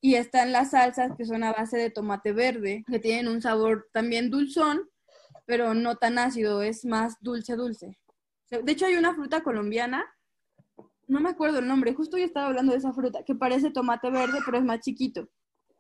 [0.00, 3.88] Y están las salsas que son a base de tomate verde, que tienen un sabor
[3.92, 4.88] también dulzón,
[5.46, 7.98] pero no tan ácido, es más dulce, dulce.
[8.50, 10.04] De hecho, hay una fruta colombiana,
[11.06, 14.10] no me acuerdo el nombre, justo yo estaba hablando de esa fruta, que parece tomate
[14.10, 15.28] verde, pero es más chiquito.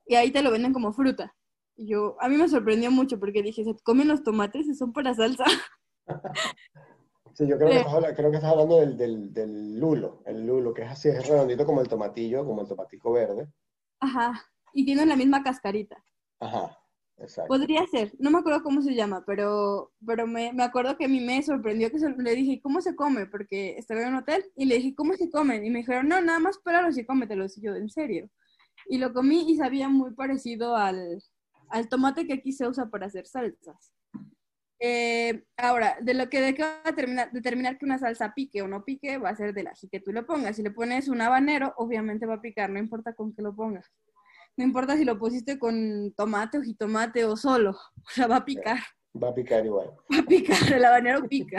[0.06, 1.34] Y ahí te lo venden como fruta.
[1.76, 4.92] Y yo, a mí me sorprendió mucho porque dije, ¿se comen los tomates y son
[4.92, 5.44] para salsa?
[7.32, 7.80] Sí, yo creo que Eh.
[7.80, 11.26] estás, creo que estás hablando del, del, del lulo, el lulo, que es así, es
[11.26, 13.48] redondito como el tomatillo, como el tomatico verde.
[14.00, 14.40] Ajá.
[14.72, 15.96] Y tienen la misma cascarita.
[16.40, 16.78] Ajá,
[17.18, 17.48] exacto.
[17.48, 21.08] Podría ser, no me acuerdo cómo se llama, pero, pero me, me acuerdo que a
[21.08, 23.26] mí me sorprendió que se- le dije, ¿cómo se come?
[23.26, 25.64] Porque estaba en un hotel y le dije, ¿cómo se comen?
[25.64, 27.56] Y me dijeron, no, nada más pélalos y cómetelos.
[27.58, 28.30] Y yo, ¿en serio?
[28.88, 31.22] Y lo comí y sabía muy parecido al,
[31.70, 33.92] al tomate que aquí se usa para hacer salsas.
[34.80, 38.68] Eh, ahora, de lo que de va a determinar, determinar que una salsa pique o
[38.68, 40.56] no pique va a ser del ají que tú le pongas.
[40.56, 43.90] Si le pones un habanero, obviamente va a picar, no importa con qué lo pongas.
[44.56, 48.44] No importa si lo pusiste con tomate o jitomate o solo, o sea, va a
[48.44, 48.78] picar.
[49.20, 49.90] Va a picar igual.
[50.12, 51.58] Va a picar, el habanero pica.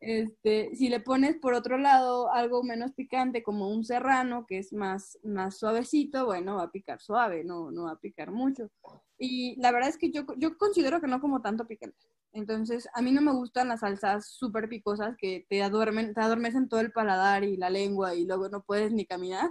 [0.00, 4.72] Este, si le pones por otro lado algo menos picante como un serrano, que es
[4.72, 8.70] más, más suavecito, bueno, va a picar suave, no, no va a picar mucho.
[9.18, 11.98] Y la verdad es que yo, yo considero que no como tanto picante.
[12.32, 16.68] Entonces, a mí no me gustan las salsas súper picosas que te, adormen, te adormecen
[16.68, 19.50] todo el paladar y la lengua y luego no puedes ni caminar.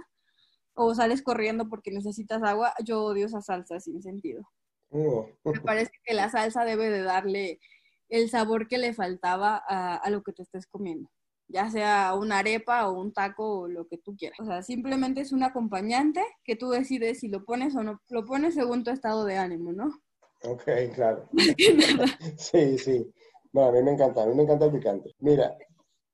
[0.82, 2.72] O sales corriendo porque necesitas agua.
[2.82, 4.42] Yo odio esa salsa sin sentido.
[4.88, 5.26] Uh.
[5.44, 7.60] Me parece que la salsa debe de darle
[8.08, 11.10] el sabor que le faltaba a, a, lo que te estés comiendo,
[11.48, 14.40] ya sea una arepa o un taco o lo que tú quieras.
[14.40, 18.24] O sea, simplemente es un acompañante que tú decides si lo pones o no, lo
[18.24, 20.00] pones según tu estado de ánimo, ¿no?
[20.44, 20.64] Ok,
[20.94, 21.28] claro.
[22.38, 23.12] sí, sí.
[23.52, 25.14] No, a mí me encanta, a mí me encanta el picante.
[25.18, 25.56] Mira.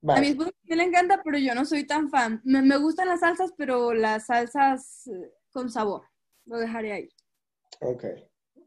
[0.01, 0.19] Vale.
[0.19, 2.41] A mi esposo le encanta, pero yo no soy tan fan.
[2.45, 5.11] Me, me gustan las salsas, pero las salsas
[5.51, 6.03] con sabor.
[6.45, 7.09] Lo dejaré ahí.
[7.81, 8.05] Ok,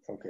[0.07, 0.25] ok.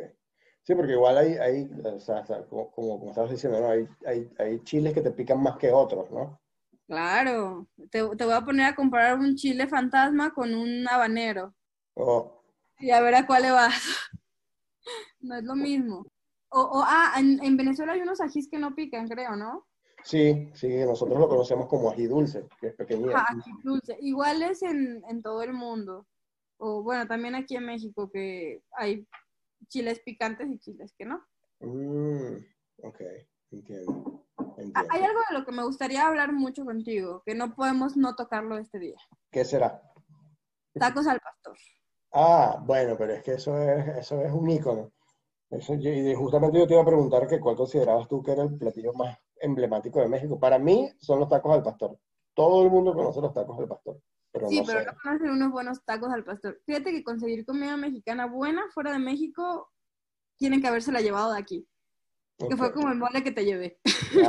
[0.64, 3.70] Sí, porque igual hay, hay o sea, como, como, estabas diciendo, ¿no?
[3.70, 6.40] hay, hay, hay, chiles que te pican más que otros, ¿no?
[6.86, 11.56] Claro, te, te, voy a poner a comparar un chile fantasma con un habanero.
[11.96, 12.44] Oh.
[12.80, 13.74] Y a ver a cuál le vas.
[15.22, 16.06] no es lo mismo.
[16.50, 19.68] O, o ah, en, en, Venezuela hay unos ajís que no pican, creo, ¿no?
[20.04, 23.16] Sí, sí, nosotros lo conocemos como ají dulce, que es pequeñito.
[23.16, 23.98] Ah, ají dulce.
[24.02, 26.08] Igual es en, en todo el mundo.
[26.58, 29.08] O bueno, también aquí en México que hay
[29.68, 31.22] chiles picantes y chiles que no.
[31.62, 32.38] Mm,
[32.84, 33.02] ok,
[33.52, 34.26] entiendo,
[34.58, 34.90] entiendo.
[34.90, 38.58] Hay algo de lo que me gustaría hablar mucho contigo, que no podemos no tocarlo
[38.58, 38.98] este día.
[39.32, 39.82] ¿Qué será?
[40.74, 41.58] Tacos al pastor.
[42.12, 44.92] Ah, bueno, pero es que eso es, eso es un ícono.
[45.50, 48.58] Eso, y justamente yo te iba a preguntar que cuál considerabas tú que era el
[48.58, 50.40] platillo más emblemático de México.
[50.40, 51.98] Para mí son los tacos al pastor.
[52.34, 54.00] Todo el mundo conoce los tacos al pastor.
[54.32, 54.86] Pero sí, no pero sé.
[54.86, 56.60] no conocen unos buenos tacos al pastor.
[56.66, 59.72] Fíjate que conseguir comida mexicana buena fuera de México,
[60.38, 61.68] tienen que habérsela llevado de aquí.
[62.42, 62.50] Ok.
[62.52, 63.80] Que fue como el mole que te llevé.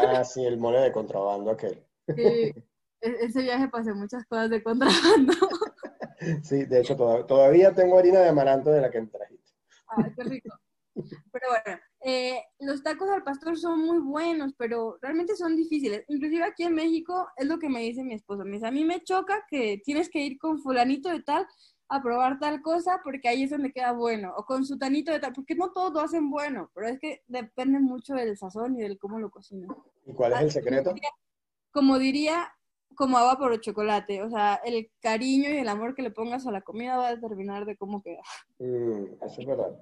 [0.09, 1.87] Ah, sí, el mole de contrabando aquel.
[2.09, 2.55] Sí, e-
[3.01, 5.33] ese viaje pasé muchas cosas de contrabando.
[6.43, 9.53] Sí, de hecho toda- todavía tengo harina de amaranto de la que me trajiste.
[9.87, 10.55] Ay, qué rico.
[10.95, 16.05] Pero bueno, eh, los tacos al pastor son muy buenos, pero realmente son difíciles.
[16.09, 18.45] Inclusive aquí en México es lo que me dice mi esposo.
[18.45, 21.47] Me dice, a mí me choca que tienes que ir con fulanito de tal
[21.91, 25.33] a probar tal cosa porque ahí es donde queda bueno, o con sutanito de tal,
[25.33, 28.97] porque no todos lo hacen bueno, pero es que depende mucho del sazón y del
[28.97, 29.77] cómo lo cocinan.
[30.07, 30.95] ¿Y cuál es el secreto?
[31.73, 32.53] Como diría,
[32.95, 36.47] como agua por el chocolate, o sea, el cariño y el amor que le pongas
[36.47, 38.23] a la comida va a determinar de cómo queda.
[38.59, 39.77] Mm, eso es verdad.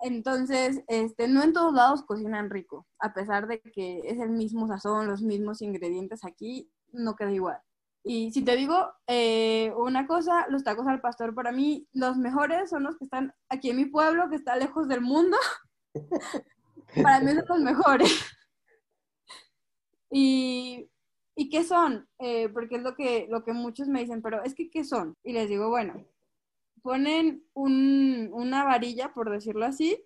[0.00, 4.66] Entonces, este, no en todos lados cocinan rico, a pesar de que es el mismo
[4.68, 7.60] sazón, los mismos ingredientes aquí, no queda igual.
[8.04, 12.70] Y si te digo eh, una cosa, los tacos al pastor para mí, los mejores
[12.70, 15.36] son los que están aquí en mi pueblo, que está lejos del mundo.
[17.02, 18.12] para mí son los mejores.
[20.10, 20.88] y,
[21.34, 22.08] ¿Y qué son?
[22.18, 25.16] Eh, porque es lo que, lo que muchos me dicen, pero es que ¿qué son?
[25.22, 26.06] Y les digo, bueno,
[26.86, 30.02] ponen un, una varilla, por decirlo así,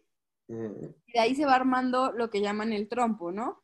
[0.48, 3.62] Mm, y de ahí se va armando lo que llaman el trompo, ¿no?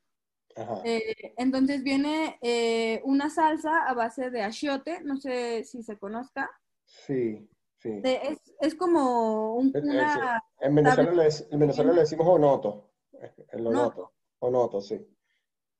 [0.54, 0.82] Ajá.
[0.84, 6.48] Eh, entonces viene eh, una salsa a base de achiote, no sé si se conozca.
[6.84, 7.90] Sí, sí.
[8.02, 10.40] De- es, es como un- Eh, eh, una...
[10.60, 12.92] En Venezuela, le, en Venezuela le decimos onoto.
[13.50, 14.12] El onoto.
[14.38, 15.04] Onoto, sí.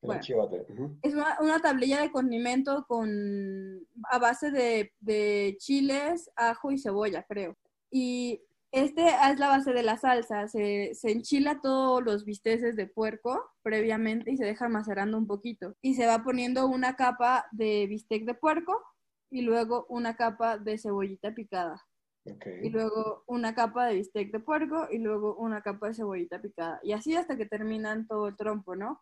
[0.07, 0.23] Bueno.
[0.23, 0.67] chivote.
[0.69, 0.99] ujú.
[1.03, 7.25] Es una, una tablilla de condimento con, a base de, de chiles, ajo y cebolla,
[7.25, 7.57] creo.
[7.91, 8.43] Y
[8.73, 10.49] este es la base de la salsa.
[10.49, 15.75] Se, se enchila todos los bisteces de puerco previamente y se deja macerando un poquito.
[15.81, 18.83] Y se va poniendo una capa de bistec de puerco
[19.31, 21.83] y luego una capa de cebollita picada.
[22.29, 22.47] Ok.
[22.63, 26.81] Y luego una capa de bistec de puerco y luego una capa de cebollita picada.
[26.83, 29.01] Y así hasta que terminan todo el trompo, ¿no?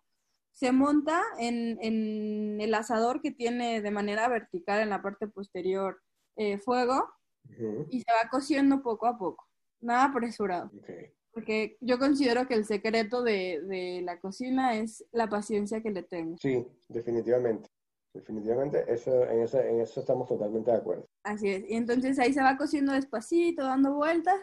[0.55, 6.01] Se monta en, en el asador que tiene de manera vertical en la parte posterior
[6.37, 7.05] eh, fuego
[7.51, 9.47] Ujú, y se va cociendo poco a poco.
[9.81, 10.71] Nada apresurado.
[10.79, 10.91] ok.
[11.33, 16.05] Porque yo considero que el secreto de, de la cocina es la paciencia que le
[16.05, 16.39] tengo.
[16.39, 17.69] Sí, definitivamente.
[18.15, 21.09] Definitivamente, eso, en, eso, en eso estamos totalmente de acuerdo.
[21.25, 21.65] Así es.
[21.69, 24.37] Y entonces ahí se va cociendo despacito, dando vueltas.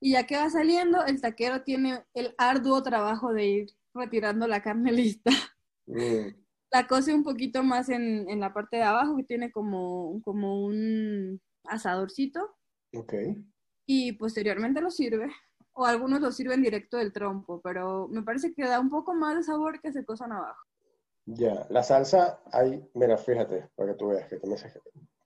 [0.00, 4.62] Y ya que va saliendo, el taquero tiene el arduo trabajo de ir retirando la
[4.62, 5.30] carne lista.
[5.86, 6.28] Mm,
[6.70, 10.64] La cose un poquito más en, en la parte de abajo, que tiene como, como
[10.64, 12.56] un asadorcito.
[12.94, 13.14] ok.
[13.86, 15.28] Y posteriormente lo sirve.
[15.72, 19.36] o algunos lo sirven directo del trompo, pero me parece que da un poco más
[19.36, 20.60] de sabor que se cosan abajo.
[21.24, 24.40] Ya, la salsa hay, mira, fíjate, para que tú veas que,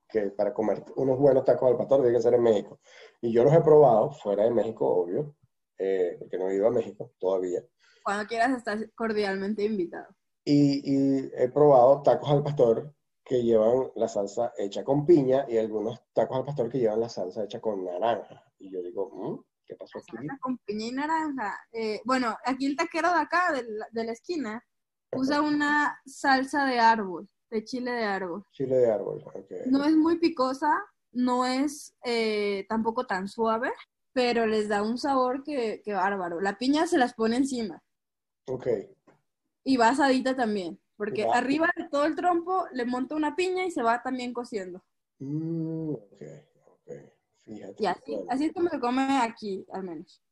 [0.09, 2.81] que para comer unos buenos tacos al pastor tiene que ser en México.
[3.20, 5.35] Y yo los he probado fuera de México, obvio,
[5.79, 7.64] eh, porque no he ido a México todavía.
[8.03, 10.15] Cuando quieras estás cordialmente invitado.
[10.45, 12.93] Y, y he probado tacos al pastor
[13.25, 17.09] que llevan la salsa hecha con piña y algunos tacos al pastor que llevan la
[17.09, 18.45] salsa hecha con naranja.
[18.59, 20.17] Y yo digo, mm, ¿qué pasó aquí?
[20.17, 21.61] Salsa con piña y naranja.
[21.73, 24.65] Eh, bueno, aquí el taquero de acá, de la, de la esquina,
[25.12, 28.45] usa una salsa de árbol, de chile de árbol.
[28.53, 29.67] Chile de árbol, ok.
[29.67, 33.71] No es muy picosa, no es eh, tampoco tan suave,
[34.12, 36.41] pero les da un sabor que, que bárbaro.
[36.41, 37.83] La piña se las pone encima
[38.46, 38.66] Ok,
[39.64, 41.37] y va asadita también, porque Va.
[41.37, 44.85] arriba de todo el trompo le monta una piña y se va también cociendo.
[45.18, 46.22] Mm, ok,
[46.66, 46.92] ok.
[47.44, 47.83] Fíjate.
[47.83, 48.26] Y así, Bueno.
[48.31, 50.22] así es como se come aquí, al menos.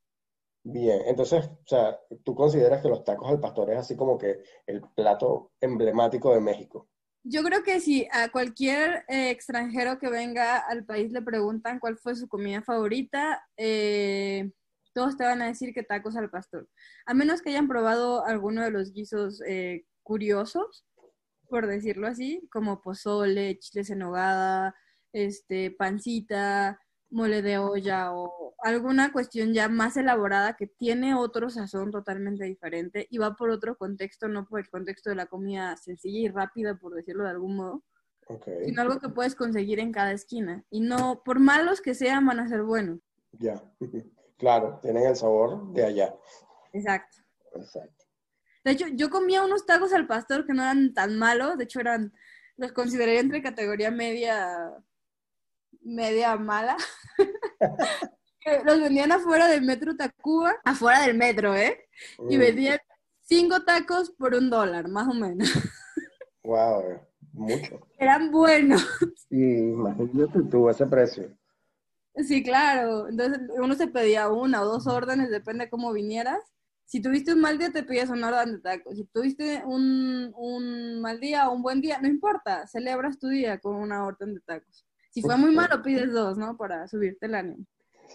[0.63, 4.43] Bien, entonces, o sea, ¿tú consideras que los tacos al pastor es así como que
[4.67, 6.89] el plato emblemático de México?
[7.23, 11.97] Yo creo que si a cualquier eh, extranjero que venga al país le preguntan cuál
[11.99, 14.51] fue su comida favorita, eh,
[14.93, 16.69] todos te van a decir que tacos al pastor.
[17.07, 20.85] A menos que hayan probado alguno de los guisos eh, curiosos,
[21.49, 24.75] por decirlo así, como pozole, chiles en nogada,
[25.13, 31.91] este, pancita, mole de olla o alguna cuestión ya más elaborada que tiene otro sazón
[31.91, 36.21] totalmente diferente y va por otro contexto, no por el contexto de la comida sencilla
[36.21, 37.85] y rápida, por decirlo de algún modo,
[38.65, 40.65] sino algo que puedes conseguir en cada esquina.
[40.71, 43.01] Y no, por malos que sean, van a ser buenos.
[43.33, 43.61] ya.
[44.41, 46.15] Claro, tienen el sabor de allá.
[46.73, 47.19] Exacto.
[47.55, 48.07] Exacto.
[48.65, 51.81] De hecho, yo comía unos tacos al pastor que no eran tan malos, de hecho
[51.81, 52.13] eran,
[52.57, 54.73] los consideraría entre categoría media,
[55.83, 56.77] media mala.
[58.65, 61.87] Los vendían afuera del metro Tacuba, afuera del metro, ¿eh?
[62.31, 62.79] Y Mm, vendían
[63.21, 65.53] cinco tacos por un dólar, más o menos.
[66.43, 67.01] Wow,
[67.35, 67.87] mucho.
[67.99, 68.83] Eran buenos.
[69.29, 71.31] Y imagínate tú ese precio.
[72.27, 73.09] Sí, claro.
[73.09, 76.39] Entonces uno se pedía una o dos órdenes, depende de cómo vinieras.
[76.85, 78.97] Si tuviste un mal día, te pedías una orden de tacos.
[78.97, 83.59] Si tuviste un, un mal día o un buen día, no importa, celebras tu día
[83.61, 84.85] con una orden de tacos.
[85.13, 86.57] Si fue muy malo, pides dos, ¿no?
[86.57, 87.65] Para subirte el ánimo.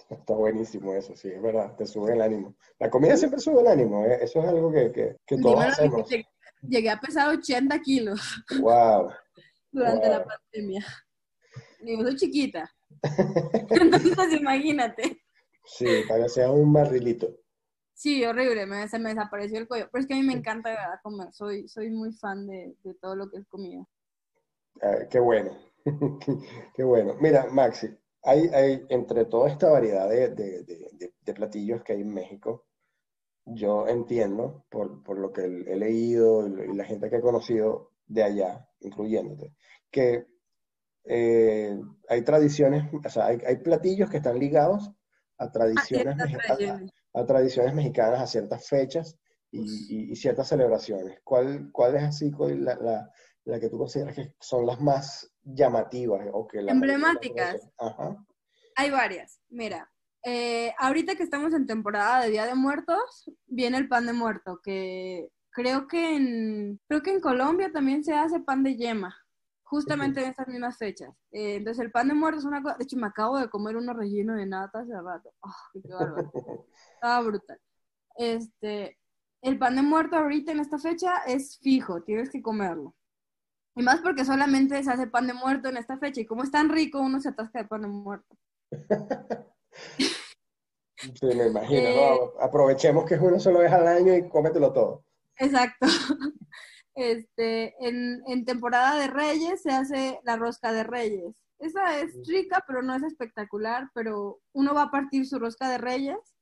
[0.10, 2.56] Está buenísimo eso, sí, es verdad, te sube el ánimo.
[2.80, 4.20] La comida siempre sube el ánimo, ¿eh?
[4.22, 6.10] Eso es algo que, que, que todos Dímelo hacemos.
[6.10, 6.26] que
[6.68, 8.20] Llegué a pesar 80 kilos
[8.60, 9.10] Wow.
[9.72, 10.86] durante la pandemia.
[11.82, 12.70] Digo, soy chiquita.
[13.82, 15.22] Entonces, imagínate.
[15.66, 17.38] Sí, parecía un barrilito.
[17.94, 19.90] Sí, horrible, me, se me desapareció el cuello.
[19.92, 21.34] Pero es que a mí me encanta de verdad comer.
[21.34, 23.84] Soy, soy muy fan de, de todo lo que es comida.
[24.82, 25.52] Ah, qué bueno,
[26.76, 27.16] qué bueno.
[27.20, 27.88] Mira, Maxi,
[28.24, 32.66] hay, hay entre toda esta variedad de- de- de platillos que hay en México,
[33.46, 38.24] yo entiendo, por, por lo que he leído y la gente que he conocido de
[38.24, 39.54] allá, incluyéndote,
[39.92, 40.28] que
[41.06, 44.92] eh, hay tradiciones, o sea, hay, hay platillos que están ligados
[45.38, 46.92] a tradiciones, meji- a- tradiciones.
[47.14, 49.18] a, a tradiciones mexicanas, a ciertas fechas
[49.52, 51.20] y, y- y ciertas celebraciones.
[51.24, 53.12] ¿Cuál, cuál es así la, la-
[53.46, 57.70] la que tú consideras que son las más llamativas o que la Emblemáticas.
[57.78, 58.18] Ajá.
[58.76, 59.40] Hay varias.
[59.50, 59.92] Mira,
[60.24, 64.60] eh, ahorita que estamos en temporada de Día de Muertos, viene el pan de muerto,
[64.64, 69.16] que creo que en, creo que en Colombia también se hace pan de yema,
[69.76, 71.10] justamente en estas mismas fechas.
[71.32, 73.76] Eh, entonces el pan de muerto es una cosa, de hecho me acabo de comer
[73.78, 75.32] uno relleno de nata hace rato.
[75.44, 76.32] ¡Ah, qué bárbaro!
[76.94, 77.60] Estaba brutal.
[78.18, 78.98] Este,
[79.42, 82.96] el pan de muerto ahorita en esta fecha es fijo, tienes que comerlo.
[83.76, 86.52] Y más porque solamente se hace pan de muerto en esta fecha y como es
[86.52, 88.38] tan rico, uno se atasca de pan de muerto.
[90.98, 92.42] Sí, me imagino, Eh, ¿no?
[92.42, 95.04] Aprovechemos que es una sola vez al año y cómetelo todo.
[95.38, 95.86] Exacto.
[96.96, 101.36] Este, en, en temporada de Reyes se hace la rosca de Reyes.
[101.60, 105.78] Esa es rica, pero no es espectacular, pero uno va a partir su rosca de
[105.78, 106.36] Reyes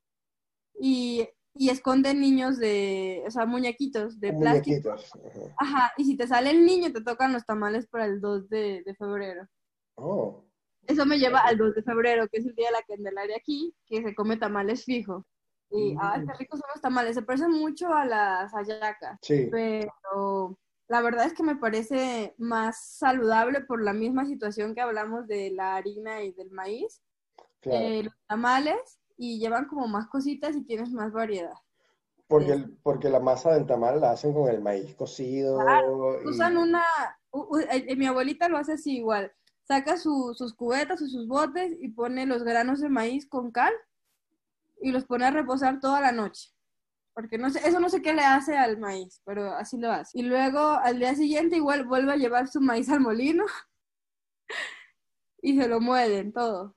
[0.79, 4.89] y, y esconde niños de, o sea, muñequitos de plástico.
[4.91, 5.11] Muñequitos.
[5.57, 5.93] Ajá.
[5.97, 8.95] Y si te sale el niño, te tocan los tamales para el 2 de, de
[8.95, 9.47] febrero.
[9.95, 10.43] Oh,
[10.87, 13.75] Eso me lleva al 2 de febrero, que es el día de la Candelaria aquí,
[13.85, 15.25] que se come tamales fijo.
[15.75, 15.99] Y, Mm.
[16.01, 17.15] ay, qué ricos son los tamales.
[17.15, 19.47] Se parecen mucho a las hallacas, sí.
[19.51, 20.57] pero
[20.87, 25.49] la verdad es que me parece más saludable por la misma situación que hablamos de
[25.51, 27.01] la harina y del maíz.
[27.61, 27.79] Claro.
[27.85, 31.53] Eh, los tamales y llevan como más cositas y tienes más variedad.
[32.27, 35.59] Porque, el- porque la masa del tamal la hacen con el maíz cocido.
[36.23, 36.83] y- Usan una,
[37.31, 39.31] u- u- eh, eh, mi abuelita lo hace así igual.
[39.65, 43.73] Saca su- sus cubetas o sus botes y pone los granos de maíz con cal
[44.83, 46.49] y los pone a reposar toda la noche.
[47.15, 50.19] Porque no sé, eso no sé qué le hace al maíz, pero así lo hace.
[50.19, 53.45] Y luego al día siguiente igual vuelve a llevar su maíz al molino
[55.41, 56.75] y se lo muelen todo.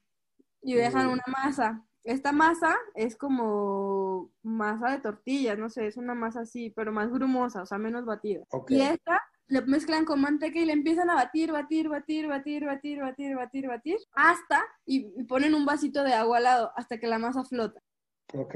[0.62, 1.84] Y dejan una masa.
[2.04, 7.11] Esta masa es como masa de tortilla, no sé, es una masa así, pero más
[7.11, 8.44] grumosa, o sea, menos batida.
[8.68, 13.00] Y esta le mezclan con manteca y le empiezan a batir, batir, batir, batir, batir,
[13.00, 17.07] batir, batir, batir, hasta, y, y ponen un vasito de agua al lado, hasta que
[17.07, 17.80] la masa flota.
[18.35, 18.55] Ok.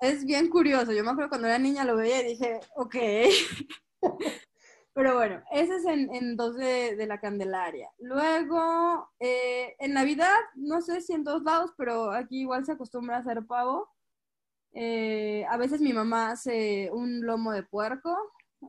[0.00, 2.96] Es bien curioso, yo me acuerdo cuando era niña lo veía y dije, ok.
[4.92, 7.90] Pero bueno, ese es en, en dos de, de la Candelaria.
[7.98, 13.16] Luego, eh, en Navidad, no sé si en todos lados, pero aquí igual se acostumbra
[13.16, 13.90] a hacer pavo.
[14.72, 18.16] Eh, a veces mi mamá hace un lomo de puerco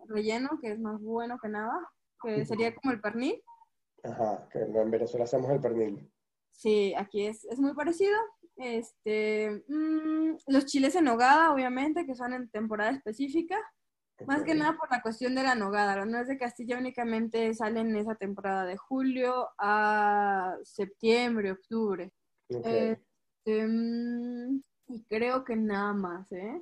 [0.09, 1.79] relleno, que es más bueno que nada,
[2.21, 3.41] que sería como el pernil.
[4.03, 6.11] Ajá, que en Venezuela hacemos el pernil.
[6.51, 8.17] Sí, aquí es, es muy parecido.
[8.57, 13.57] Este, mm, los chiles en nogada, obviamente, que son en temporada específica.
[14.25, 15.95] Más que nada por la cuestión de la nogada.
[15.95, 22.11] La nuez de Castilla únicamente sale en esa temporada de julio a septiembre, octubre.
[22.49, 26.61] Este, mm, y creo que nada más, ¿eh?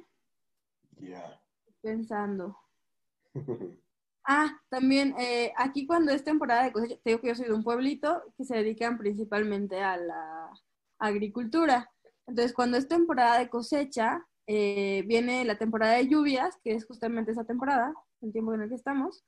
[0.98, 1.42] Ya.
[1.82, 2.58] Pensando.
[4.28, 7.54] Ah, también eh, aquí cuando es temporada de cosecha, te digo que yo soy de
[7.54, 10.52] un pueblito que se dedican principalmente a la
[11.00, 11.90] agricultura.
[12.28, 17.32] Entonces, cuando es temporada de cosecha, eh, viene la temporada de lluvias, que es justamente
[17.32, 19.24] esa temporada, el tiempo en el que estamos,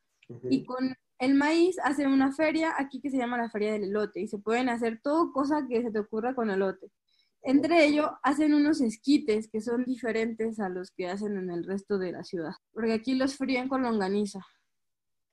[0.49, 4.19] y con el maíz hacen una feria aquí que se llama la Feria del Elote,
[4.19, 6.91] y se pueden hacer todo cosa que se te ocurra con elote.
[7.43, 11.97] Entre ellos hacen unos esquites que son diferentes a los que hacen en el resto
[11.97, 14.45] de la ciudad, porque aquí los fríen con longaniza.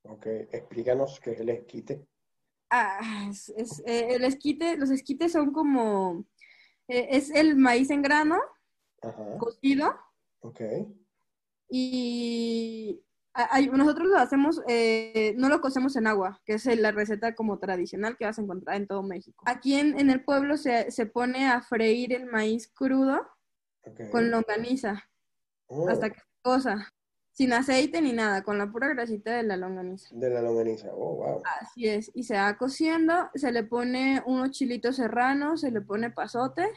[0.03, 2.07] Ok, explícanos qué es el esquite.
[2.71, 3.01] Ah,
[3.31, 6.25] es, es, eh, el esquite, los esquites son como,
[6.89, 8.39] eh, es el maíz en grano,
[9.03, 9.95] Ajá, cocido,
[10.41, 10.61] ok.
[11.69, 13.01] y
[13.33, 17.59] hay- nosotros lo hacemos, eh, no lo cocemos en agua, que es la receta como
[17.59, 19.43] tradicional que vas a encontrar en todo México.
[19.47, 23.27] Aquí en, en el pueblo se, se pone a freír el maíz crudo
[24.12, 25.05] con longaniza
[25.67, 26.93] Oh, hasta que se cosa,
[27.35, 30.09] sin aceite ni nada, con la pura grasita de la longaniza.
[30.12, 30.89] de la longaniza.
[30.95, 31.43] Oh, wow.
[31.61, 36.11] Así es, y se va cociendo, se le pone unos chilitos serranos, se le pone
[36.11, 36.70] pasote,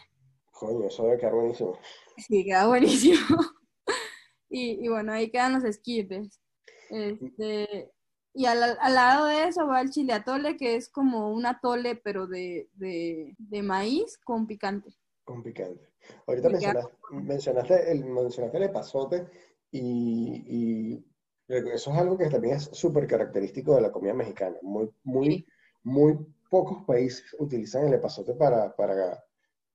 [0.52, 1.78] Coño, eso debe quedar buenísimo.
[2.18, 3.18] sí, queda buenísimo.
[4.50, 6.40] Y, y bueno, ahí quedan los esquites.
[6.90, 7.92] Este,
[8.34, 11.98] y al, al lado de eso va el chile atole, que es como un atole,
[11.98, 14.96] pero de, de, de maíz con picante.
[15.26, 15.90] Con picante.
[16.26, 19.28] Ahorita mencionaste, mencionaste el, mencionaste el epazote
[19.72, 20.44] y,
[20.98, 21.06] y
[21.48, 24.58] eso es algo que también es súper característico de la comida mexicana.
[24.62, 25.48] Muy, muy,
[25.84, 26.18] muy
[26.50, 29.24] pocos países utilizan el epazote para, para,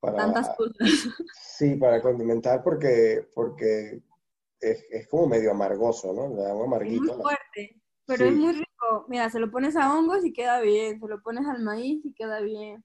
[0.01, 1.07] para, Tantas cosas.
[1.35, 4.03] sí, para condimentar porque, porque
[4.61, 6.29] es, es como medio amargoso, ¿no?
[6.35, 7.13] Le da un Es muy amarguito.
[7.13, 8.31] a la- fuerte, pero Sí.
[8.31, 9.07] es muy rico.
[9.09, 12.13] Mira, se lo pones a hongos y queda bien, se lo pones al maíz y
[12.15, 12.85] queda bien.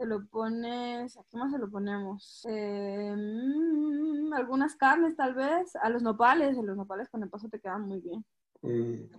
[0.00, 2.46] Se lo pones, ¿a qué más se lo ponemos?
[2.48, 7.50] Eh, mm, algunas carnes tal vez, a los nopales, a los nopales con el paso
[7.50, 8.24] te quedan muy bien.
[8.62, 9.12] Mm.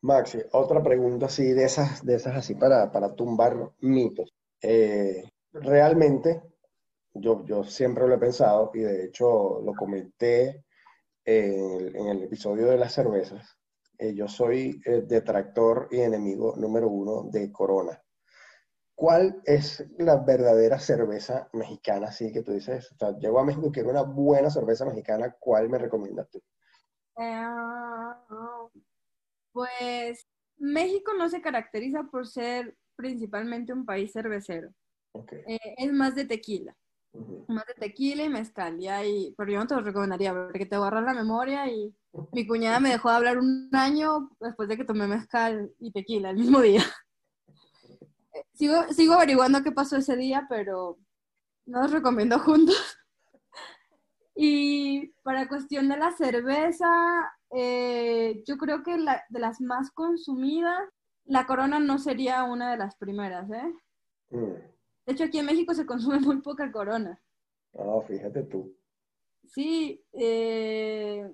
[0.00, 4.32] Maxi, otra pregunta así de esas, de esas así para, para tumbar mitos.
[4.62, 6.42] Eh, realmente,
[7.12, 10.64] yo, yo siempre lo he pensado y de hecho lo comenté
[11.22, 13.58] en el, en el episodio de las cervezas.
[13.98, 18.00] Eh, yo soy eh, detractor y enemigo número uno de Corona.
[18.94, 22.08] ¿Cuál es la verdadera cerveza mexicana?
[22.08, 25.34] Así que tú dices, o sea, llego a México y quiero una buena cerveza mexicana,
[25.40, 26.40] ¿cuál me recomiendas tú?
[27.18, 27.44] Eh,
[29.52, 30.26] pues
[30.58, 34.70] México no se caracteriza por ser principalmente un país cervecero,
[35.12, 35.32] Ok.
[35.32, 36.76] Eh, es más de tequila.
[37.46, 41.00] Más de tequila y mezcal, y pero yo no te lo recomendaría porque te borra
[41.00, 41.94] la memoria y
[42.32, 46.30] mi cuñada me dejó de hablar un año después de que tomé mezcal y tequila
[46.30, 46.82] el mismo día.
[48.52, 50.98] Sigo, sigo averiguando qué pasó ese día, pero
[51.66, 52.76] no los recomiendo juntos.
[54.36, 56.88] Y para cuestión de la cerveza,
[57.50, 60.82] eh, yo creo que la, de las más consumidas,
[61.24, 63.72] la Corona no sería una de las primeras, ¿eh?
[64.30, 64.54] Mm.
[65.06, 67.22] De hecho, aquí en México se consume muy poca Corona.
[67.74, 68.76] No, fíjate tú.
[69.44, 71.32] Sí, eh,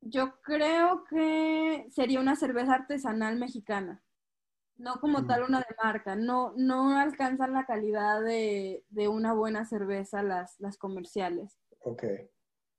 [0.00, 4.02] yo creo que sería una cerveza artesanal mexicana,
[4.80, 9.64] no como tal una de marca, no, no alcanzan la calidad de, de una buena
[9.66, 11.58] cerveza las, las comerciales.
[11.84, 12.04] Ok,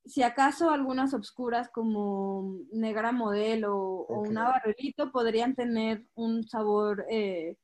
[0.05, 4.49] Si acaso algunas obscuras como Negra Modelo o una.
[4.49, 7.57] Barrilito podrían tener un sabor eh,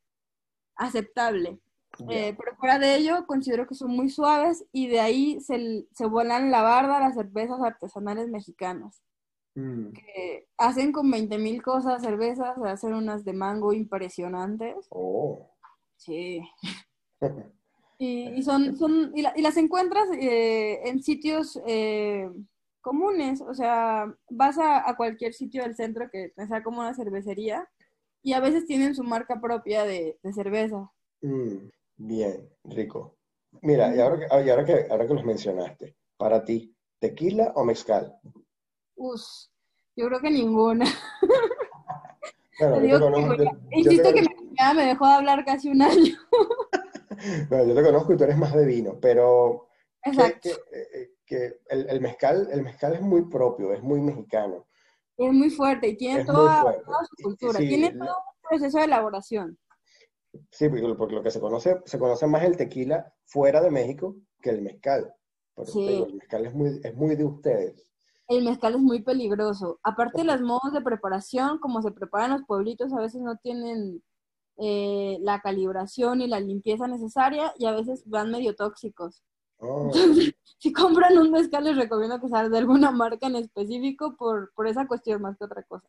[0.75, 1.59] aceptable,
[2.09, 6.05] Eh, pero fuera de ello, considero que son muy suaves y de ahí se, se
[6.05, 9.01] vuelan la barda las cervezas artesanales mexicanas.
[9.57, 9.91] Mm.
[9.91, 14.87] Que hacen con 20 mil cosas cervezas, hacen unas de mango impresionantes.
[14.91, 15.49] Oh.
[15.97, 16.41] Sí.
[17.99, 22.29] Y, y son, son, y, la- y las encuentras eh, en sitios eh,
[22.79, 27.67] comunes, o sea, vas a, a cualquier sitio del centro que sea como una cervecería
[28.21, 30.91] y a veces tienen su marca propia de, de cerveza.
[31.23, 33.17] Mm, bien, rico.
[33.63, 37.63] Mira, y ahora que, y ahora que, ahora que los mencionaste, para ti, ¿tequila o
[37.65, 38.15] mezcal?
[38.97, 39.51] Us,
[39.95, 40.85] yo creo que ninguna.
[42.59, 44.85] Bueno, Te yo digo te que conozco, ya- yo- yo Insisto te que mi me
[44.85, 46.15] dejó de hablar casi un año.
[47.49, 49.67] bueno, yo te conozco y tú eres más de vino, pero
[50.03, 50.39] que, Exacto.
[50.41, 54.65] que, eh, eh, que el, el mezcal, el mezcal es muy propio, es muy mexicano,
[55.17, 56.83] Es muy fuerte y tiene toda, fuerte.
[56.83, 57.59] toda su cultura.
[57.59, 59.59] sí, tiene todo un proceso de elaboración.
[60.51, 64.49] Sí, porque, lo que se conoce, se conoce más el tequila fuera de México que
[64.49, 65.13] el mezcal.
[65.53, 65.87] Por Sí.
[65.87, 67.87] digo, el mezcal es muy, es muy de ustedes.
[68.27, 69.79] El mezcal es muy peligroso.
[69.83, 74.03] Aparte, los modos de preparación, como se preparan los pueblitos, a veces no tienen
[74.57, 79.23] eh, la calibración y la limpieza necesaria y a veces van medio tóxicos.
[79.59, 84.15] Oh, Entonces, si compran un mezcal, les recomiendo que sea de alguna marca en específico
[84.17, 85.87] por, por esa cuestión más que otra cosa.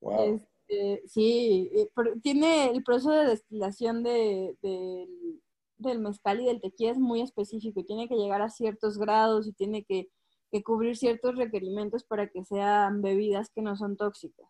[0.00, 0.40] wow.
[0.68, 5.42] Este, sí, eh, pero tiene el proceso de destilación de, del-
[5.78, 9.46] del mezcal y del tequila es muy específico y tiene que llegar a ciertos grados
[9.46, 10.08] y tiene que,
[10.50, 14.48] que cubrir ciertos requerimientos para que sean bebidas que no son tóxicas,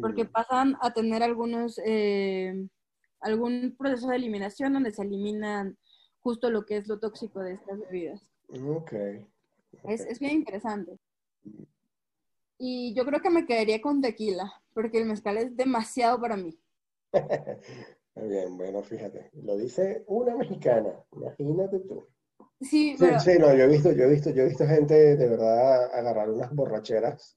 [0.00, 2.68] porque Mm, pasan a tener algunos, eh,
[3.20, 5.78] algún proceso de eliminación donde se eliminan
[6.20, 8.30] justo lo que es lo tóxico de estas bebidas.
[8.48, 8.92] ok,
[9.86, 10.06] Es, ok.
[10.06, 10.98] es bien interesante.
[12.58, 16.56] Y yo creo que me quedaría con tequila, porque el mezcal es demasiado para mí.
[18.14, 22.06] Muy bien, bueno, fíjate, lo dice una mexicana, imagínate tú.
[22.60, 25.16] Sí, Sí, pero sí, no, yo he visto, yo he visto, yo he visto gente
[25.16, 27.36] de verdad agarrar unas borracheras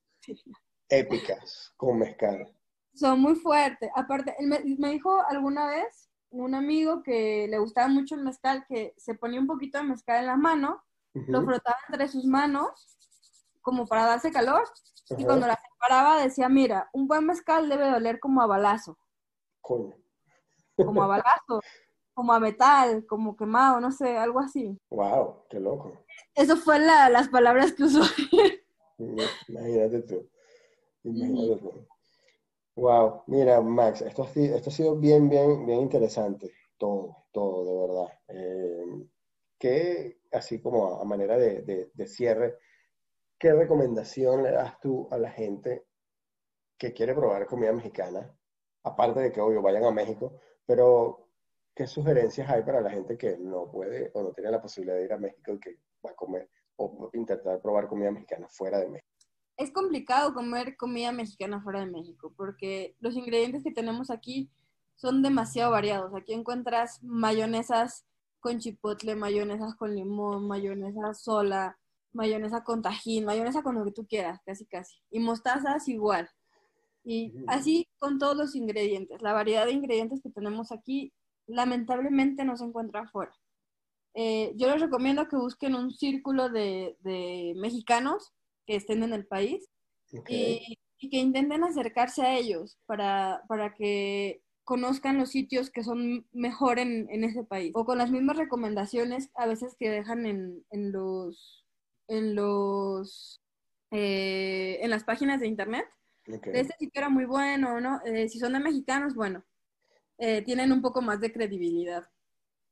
[0.89, 2.51] épicas con mezcal.
[2.93, 3.89] son muy fuertes.
[3.95, 8.65] Aparte, él me, me dijo alguna vez un amigo que le gustaba mucho el mezcal,
[8.67, 10.82] que se ponía un poquito de mezcal en la mano,
[11.13, 12.69] lo frotaba entre sus manos,
[13.61, 14.63] como para darse calor,
[15.17, 18.97] y cuando la separaba decía, mira, un buen mezcal debe de oler como a balazo,
[19.59, 19.93] coño.
[20.78, 21.59] como a balazo,
[22.22, 24.78] como a metal, como quemado, no sé, algo así.
[24.91, 25.91] Wow, qué loco.
[26.36, 28.01] Eso fue la- las palabras que usó.
[29.47, 30.30] Imagínate tú.
[31.03, 31.88] Imagínate tú.
[32.76, 36.51] Wow, mira, Max, esto, ha si- esto ha sido bien, bien, bien interesante.
[36.78, 38.19] Todo, todo, de verdad.
[38.28, 39.07] Eh,
[39.57, 42.59] ¿qué, así como a, a manera de, de- de cierre,
[43.39, 45.86] qué recomendación le das tú a la gente
[46.78, 48.32] que quiere probar comida mexicana?
[48.84, 50.34] Aparte de que, obvio, vayan a México,
[50.67, 51.20] pero
[51.82, 55.05] ¿qué sugerencias hay para la gente que no puede o no tiene la posibilidad de
[55.05, 58.88] ir a México y que va a comer o intentar probar comida mexicana fuera de
[58.88, 59.07] México?
[59.57, 64.49] es complicado comer comida mexicana fuera de México porque los ingredientes que tenemos aquí
[64.95, 66.13] son demasiado variados.
[66.13, 68.05] Aquí encuentras mayonesas
[68.39, 71.79] con chipotle, mayonesas con limón, mayonesa sola,
[72.13, 74.99] mayonesa con tajín, mayonesa con lo que tú quieras, casi casi.
[75.09, 76.29] Y mostazas igual.
[77.03, 79.21] Y así con todos los ingredientes.
[79.23, 81.11] La variedad de ingredientes que tenemos aquí
[81.48, 83.34] lamentablemente no se encuentra afuera.
[84.14, 88.34] Eh, yo les recomiendo que busquen un círculo de, de mexicanos
[88.66, 89.70] que estén en el país
[90.28, 96.28] y, y que intenten acercarse a ellos para, para que conozcan los sitios que son
[96.32, 97.72] mejor en, en ese país.
[97.74, 101.66] O con las mismas recomendaciones a veces que dejan en, en los,
[102.08, 103.42] en los
[103.92, 105.86] eh, en las páginas de internet.
[106.54, 108.00] Este sitio era muy bueno, ¿no?
[108.06, 109.44] Eh, si son de mexicanos, bueno,
[110.22, 112.07] eh, tienen un poco más de credibilidad.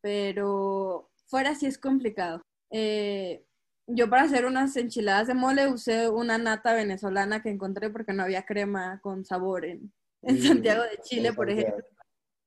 [0.02, 2.44] Pero fuera sí es complicado.
[2.72, 3.44] Eh,
[3.88, 8.22] yo para hacer unas enchiladas de mole usé una nata venezolana que encontré porque no
[8.22, 9.92] había crema con sabor en,
[10.22, 11.84] en Mm, Santiago de Chile, por ejemplo.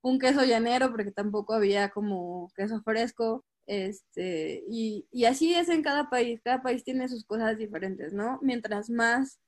[0.03, 3.45] Un queso llanero porque tampoco había como queso fresco.
[3.67, 6.41] Este, y, y así es en cada país.
[6.45, 8.39] Cada país tiene sus cosas diferentes, ¿no?
[8.41, 9.41] Mientras más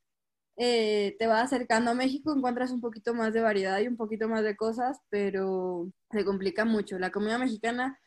[0.57, 4.28] eh, te vas acercando a México, encuentras un poquito más de variedad y un poquito
[4.28, 6.98] más de cosas, pero se complica mucho.
[6.98, 7.98] La comida mexicana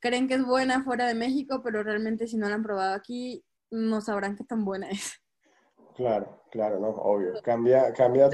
[0.00, 3.44] creen que es buena fuera de México, pero realmente si no la han probado aquí,
[3.70, 5.14] no sabrán qué tan buena es.
[5.96, 7.40] Claro, claro, no, obvio.
[7.42, 8.28] Cambia, cambia,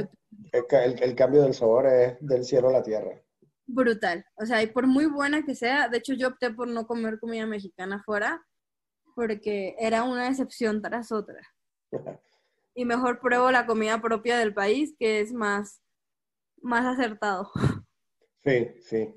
[0.53, 3.23] el, ca- el- el cambio del sabor es del cielo a la tierra.
[3.67, 4.25] Brutal.
[4.35, 7.19] O sea, y por muy buena que sea, de hecho yo opté por no comer
[7.21, 8.45] comida mexicana fuera,
[9.15, 11.41] porque era una excepción tras otra.
[12.75, 15.83] Y mejor pruebo la comida propia del país, que es más,
[16.63, 17.51] más acertado.
[18.45, 19.15] Sí, sí.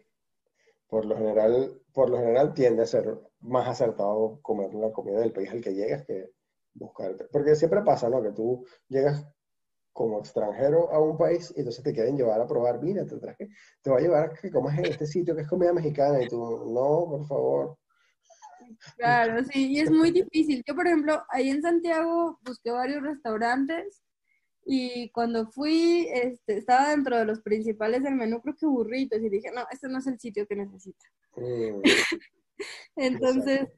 [0.87, 5.33] por lo general, por lo general tiende a ser más acertado comer la comida del
[5.33, 6.31] país al que llegas que
[6.73, 7.25] buscarte.
[7.31, 8.21] Porque siempre pasa, ¿no?
[8.21, 9.25] Que tú llegas
[9.93, 13.49] como extranjero a un país y entonces te quieren llevar a probar, mira, te traje,
[13.81, 16.27] te voy a llevar a que comas en este sitio que es comida mexicana y
[16.27, 16.39] tú,
[16.73, 17.77] no, por favor.
[18.97, 20.63] Claro, sí, y es muy difícil.
[20.67, 24.03] Yo, por ejemplo, ahí en Santiago busqué varios restaurantes
[24.65, 29.29] y cuando fui, este, estaba dentro de los principales del menú, creo que burritos, y
[29.29, 31.05] dije, no, este no es el sitio que necesito.
[31.35, 31.81] Mm,
[32.95, 33.69] Entonces,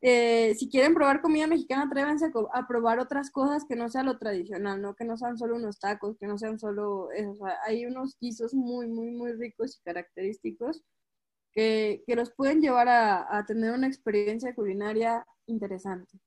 [0.00, 4.16] eh, si quieren probar comida mexicana, atrévanse a, probar otras cosas que no sea lo
[4.16, 4.94] tradicional, ¿no?
[4.94, 7.32] Que no sean solo unos tacos, que no sean solo eso.
[7.32, 10.82] O sea, hay unos guisos muy, muy, muy ricos y característicos
[11.52, 16.18] que, que los pueden llevar a, a tener una experiencia culinaria interesante.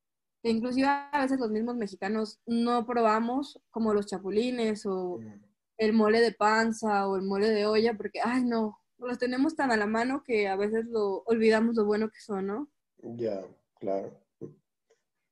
[0.43, 5.43] Que inclusive a veces los mismos mexicanos no probamos, como los chapulines o mm.
[5.77, 9.71] el mole de panza o el mole de olla, porque, ay, no, los tenemos tan
[9.71, 12.69] a la mano que a veces lo olvidamos lo bueno que son, ¿no?
[13.01, 13.41] Ya,
[13.79, 14.19] claro.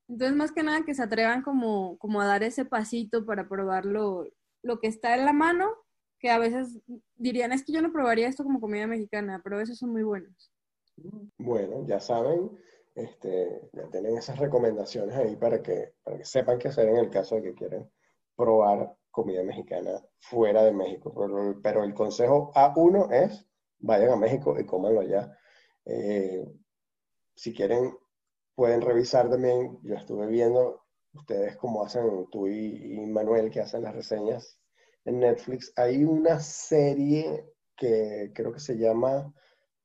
[0.07, 3.85] Entonces, más que nada que se atrevan como, como a dar ese pasito para probar
[3.85, 4.25] lo,
[4.63, 5.69] lo que está en la mano,
[6.19, 6.79] que a veces
[7.15, 10.51] dirían, es que yo no probaría esto como comida mexicana, pero esos son muy buenos.
[11.37, 12.51] Bueno, ya saben,
[12.93, 17.09] este, ya tienen esas recomendaciones ahí para que, para que sepan qué hacer en el
[17.09, 17.89] caso de que quieren
[18.35, 21.13] probar comida mexicana fuera de México.
[21.15, 23.47] Pero, pero el consejo A1 es,
[23.79, 25.33] vayan a México y cómanlo allá.
[25.85, 26.45] Eh,
[27.33, 27.97] si quieren,
[28.55, 33.95] pueden revisar también, yo estuve viendo ustedes cómo hacen, tú y Manuel, que hacen las
[33.95, 34.58] reseñas
[35.05, 35.73] en Netflix.
[35.75, 37.45] Hay una serie
[37.75, 39.33] que creo que se llama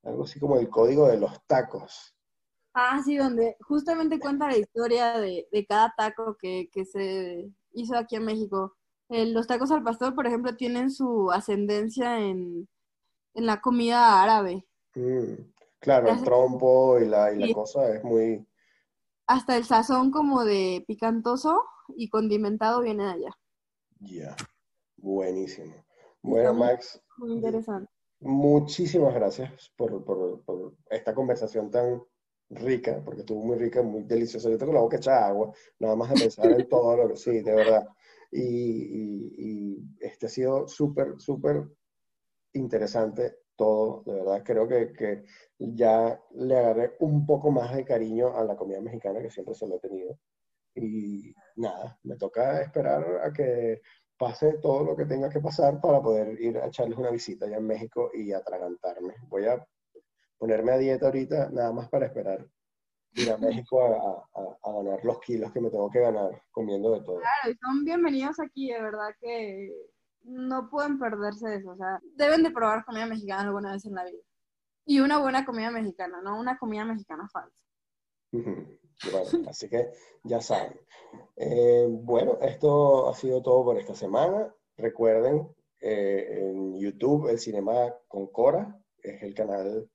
[0.02, 2.14] algo así como el código de los tacos.
[2.74, 7.96] Ah, sí, donde justamente cuenta la historia de, de cada taco que, que se hizo
[7.96, 8.76] aquí en México.
[9.08, 12.68] Eh, los tacos al pastor, por ejemplo, tienen su ascendencia en,
[13.34, 14.66] en la comida árabe.
[14.96, 15.34] Mm,
[15.78, 17.54] claro, el trompo y la, y la Sí.
[17.54, 18.46] cosa es muy...
[19.26, 21.62] Hasta el sazón como de picantoso
[21.96, 23.38] y condimentado viene de allá.
[24.00, 24.36] Ya,
[25.04, 25.74] buenísimo.
[26.22, 27.90] Bueno, Max, Muy interesante.
[28.20, 32.02] muchísimas gracias por, por- por esta conversación tan
[32.50, 34.48] rica, porque estuvo muy rica, muy deliciosa.
[34.50, 37.16] Yo tengo la boca hecha agua, nada más de pensar en todo lo que...
[37.16, 37.86] Sí, de verdad.
[38.30, 41.64] Y, y- y este ha sido súper, súper
[42.52, 44.42] interesante todo, de verdad.
[44.44, 45.24] Creo que, que
[45.58, 49.66] ya le agarré un poco más de cariño a la comida mexicana que siempre se
[49.68, 50.18] lo he tenido.
[50.74, 53.80] Y nada, me toca esperar a que
[54.24, 57.58] pase todo lo que tenga que pasar para poder ir a echarles una visita allá
[57.58, 59.14] en México y atragantarme.
[59.28, 59.62] Voy a
[60.38, 62.46] ponerme a dieta ahorita, nada más para esperar
[63.16, 66.92] ir a México a, a- a ganar los kilos que me tengo que ganar comiendo
[66.92, 67.18] de todo.
[67.20, 69.70] Claro, y son bienvenidos aquí, de verdad que
[70.22, 71.70] no pueden perderse de eso.
[71.72, 74.22] O sea, deben de probar comida mexicana alguna vez en la vida.
[74.86, 77.62] Y una buena comida mexicana, no una comida mexicana falsa.
[78.32, 78.78] Ujú.
[79.12, 79.90] Bueno, así que
[80.24, 80.78] ya saben.
[81.36, 84.54] Eh, bueno, esto ha sido todo por esta semana.
[84.76, 85.48] Recuerden,
[85.80, 89.90] eh, en YouTube, el Cinema con Cora, es el canal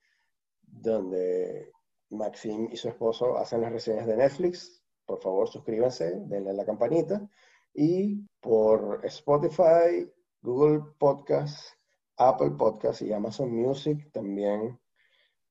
[0.62, 1.72] donde
[2.12, 4.84] Maxim y su esposo hacen las reseñas de Netflix.
[5.06, 7.28] Por favor, suscríbanse, denle la campanita.
[7.74, 10.08] Y por Spotify,
[10.42, 11.74] Google Podcast,
[12.18, 14.80] Apple Podcast y Amazon Music también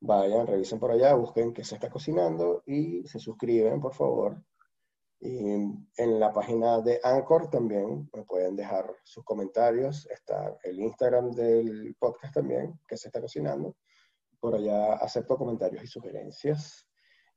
[0.01, 4.41] Vayan, revisen por allá, busquen qué se está cocinando y se suscriben, por favor.
[5.21, 10.07] Y en la página de Anchor también me pueden dejar sus comentarios.
[10.07, 13.75] Está el Instagram del podcast también, que se está cocinando.
[14.39, 16.87] Por allá acepto comentarios y sugerencias.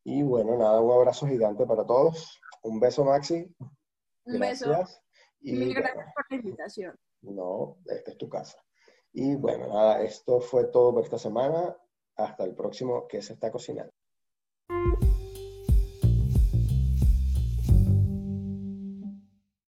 [0.03, 2.39] Y bueno, nada, un abrazo gigante para todos.
[2.61, 3.51] Un beso, Maxi.
[4.25, 4.69] Un beso.
[4.69, 5.01] Gracias.
[5.39, 6.95] Y mil bueno, gracias por la invitación.
[7.21, 8.63] no, esta es tu casa.
[9.11, 11.75] Y bueno, nada, esto fue todo por esta semana.
[12.23, 13.91] Hasta el próximo que se está cocinando.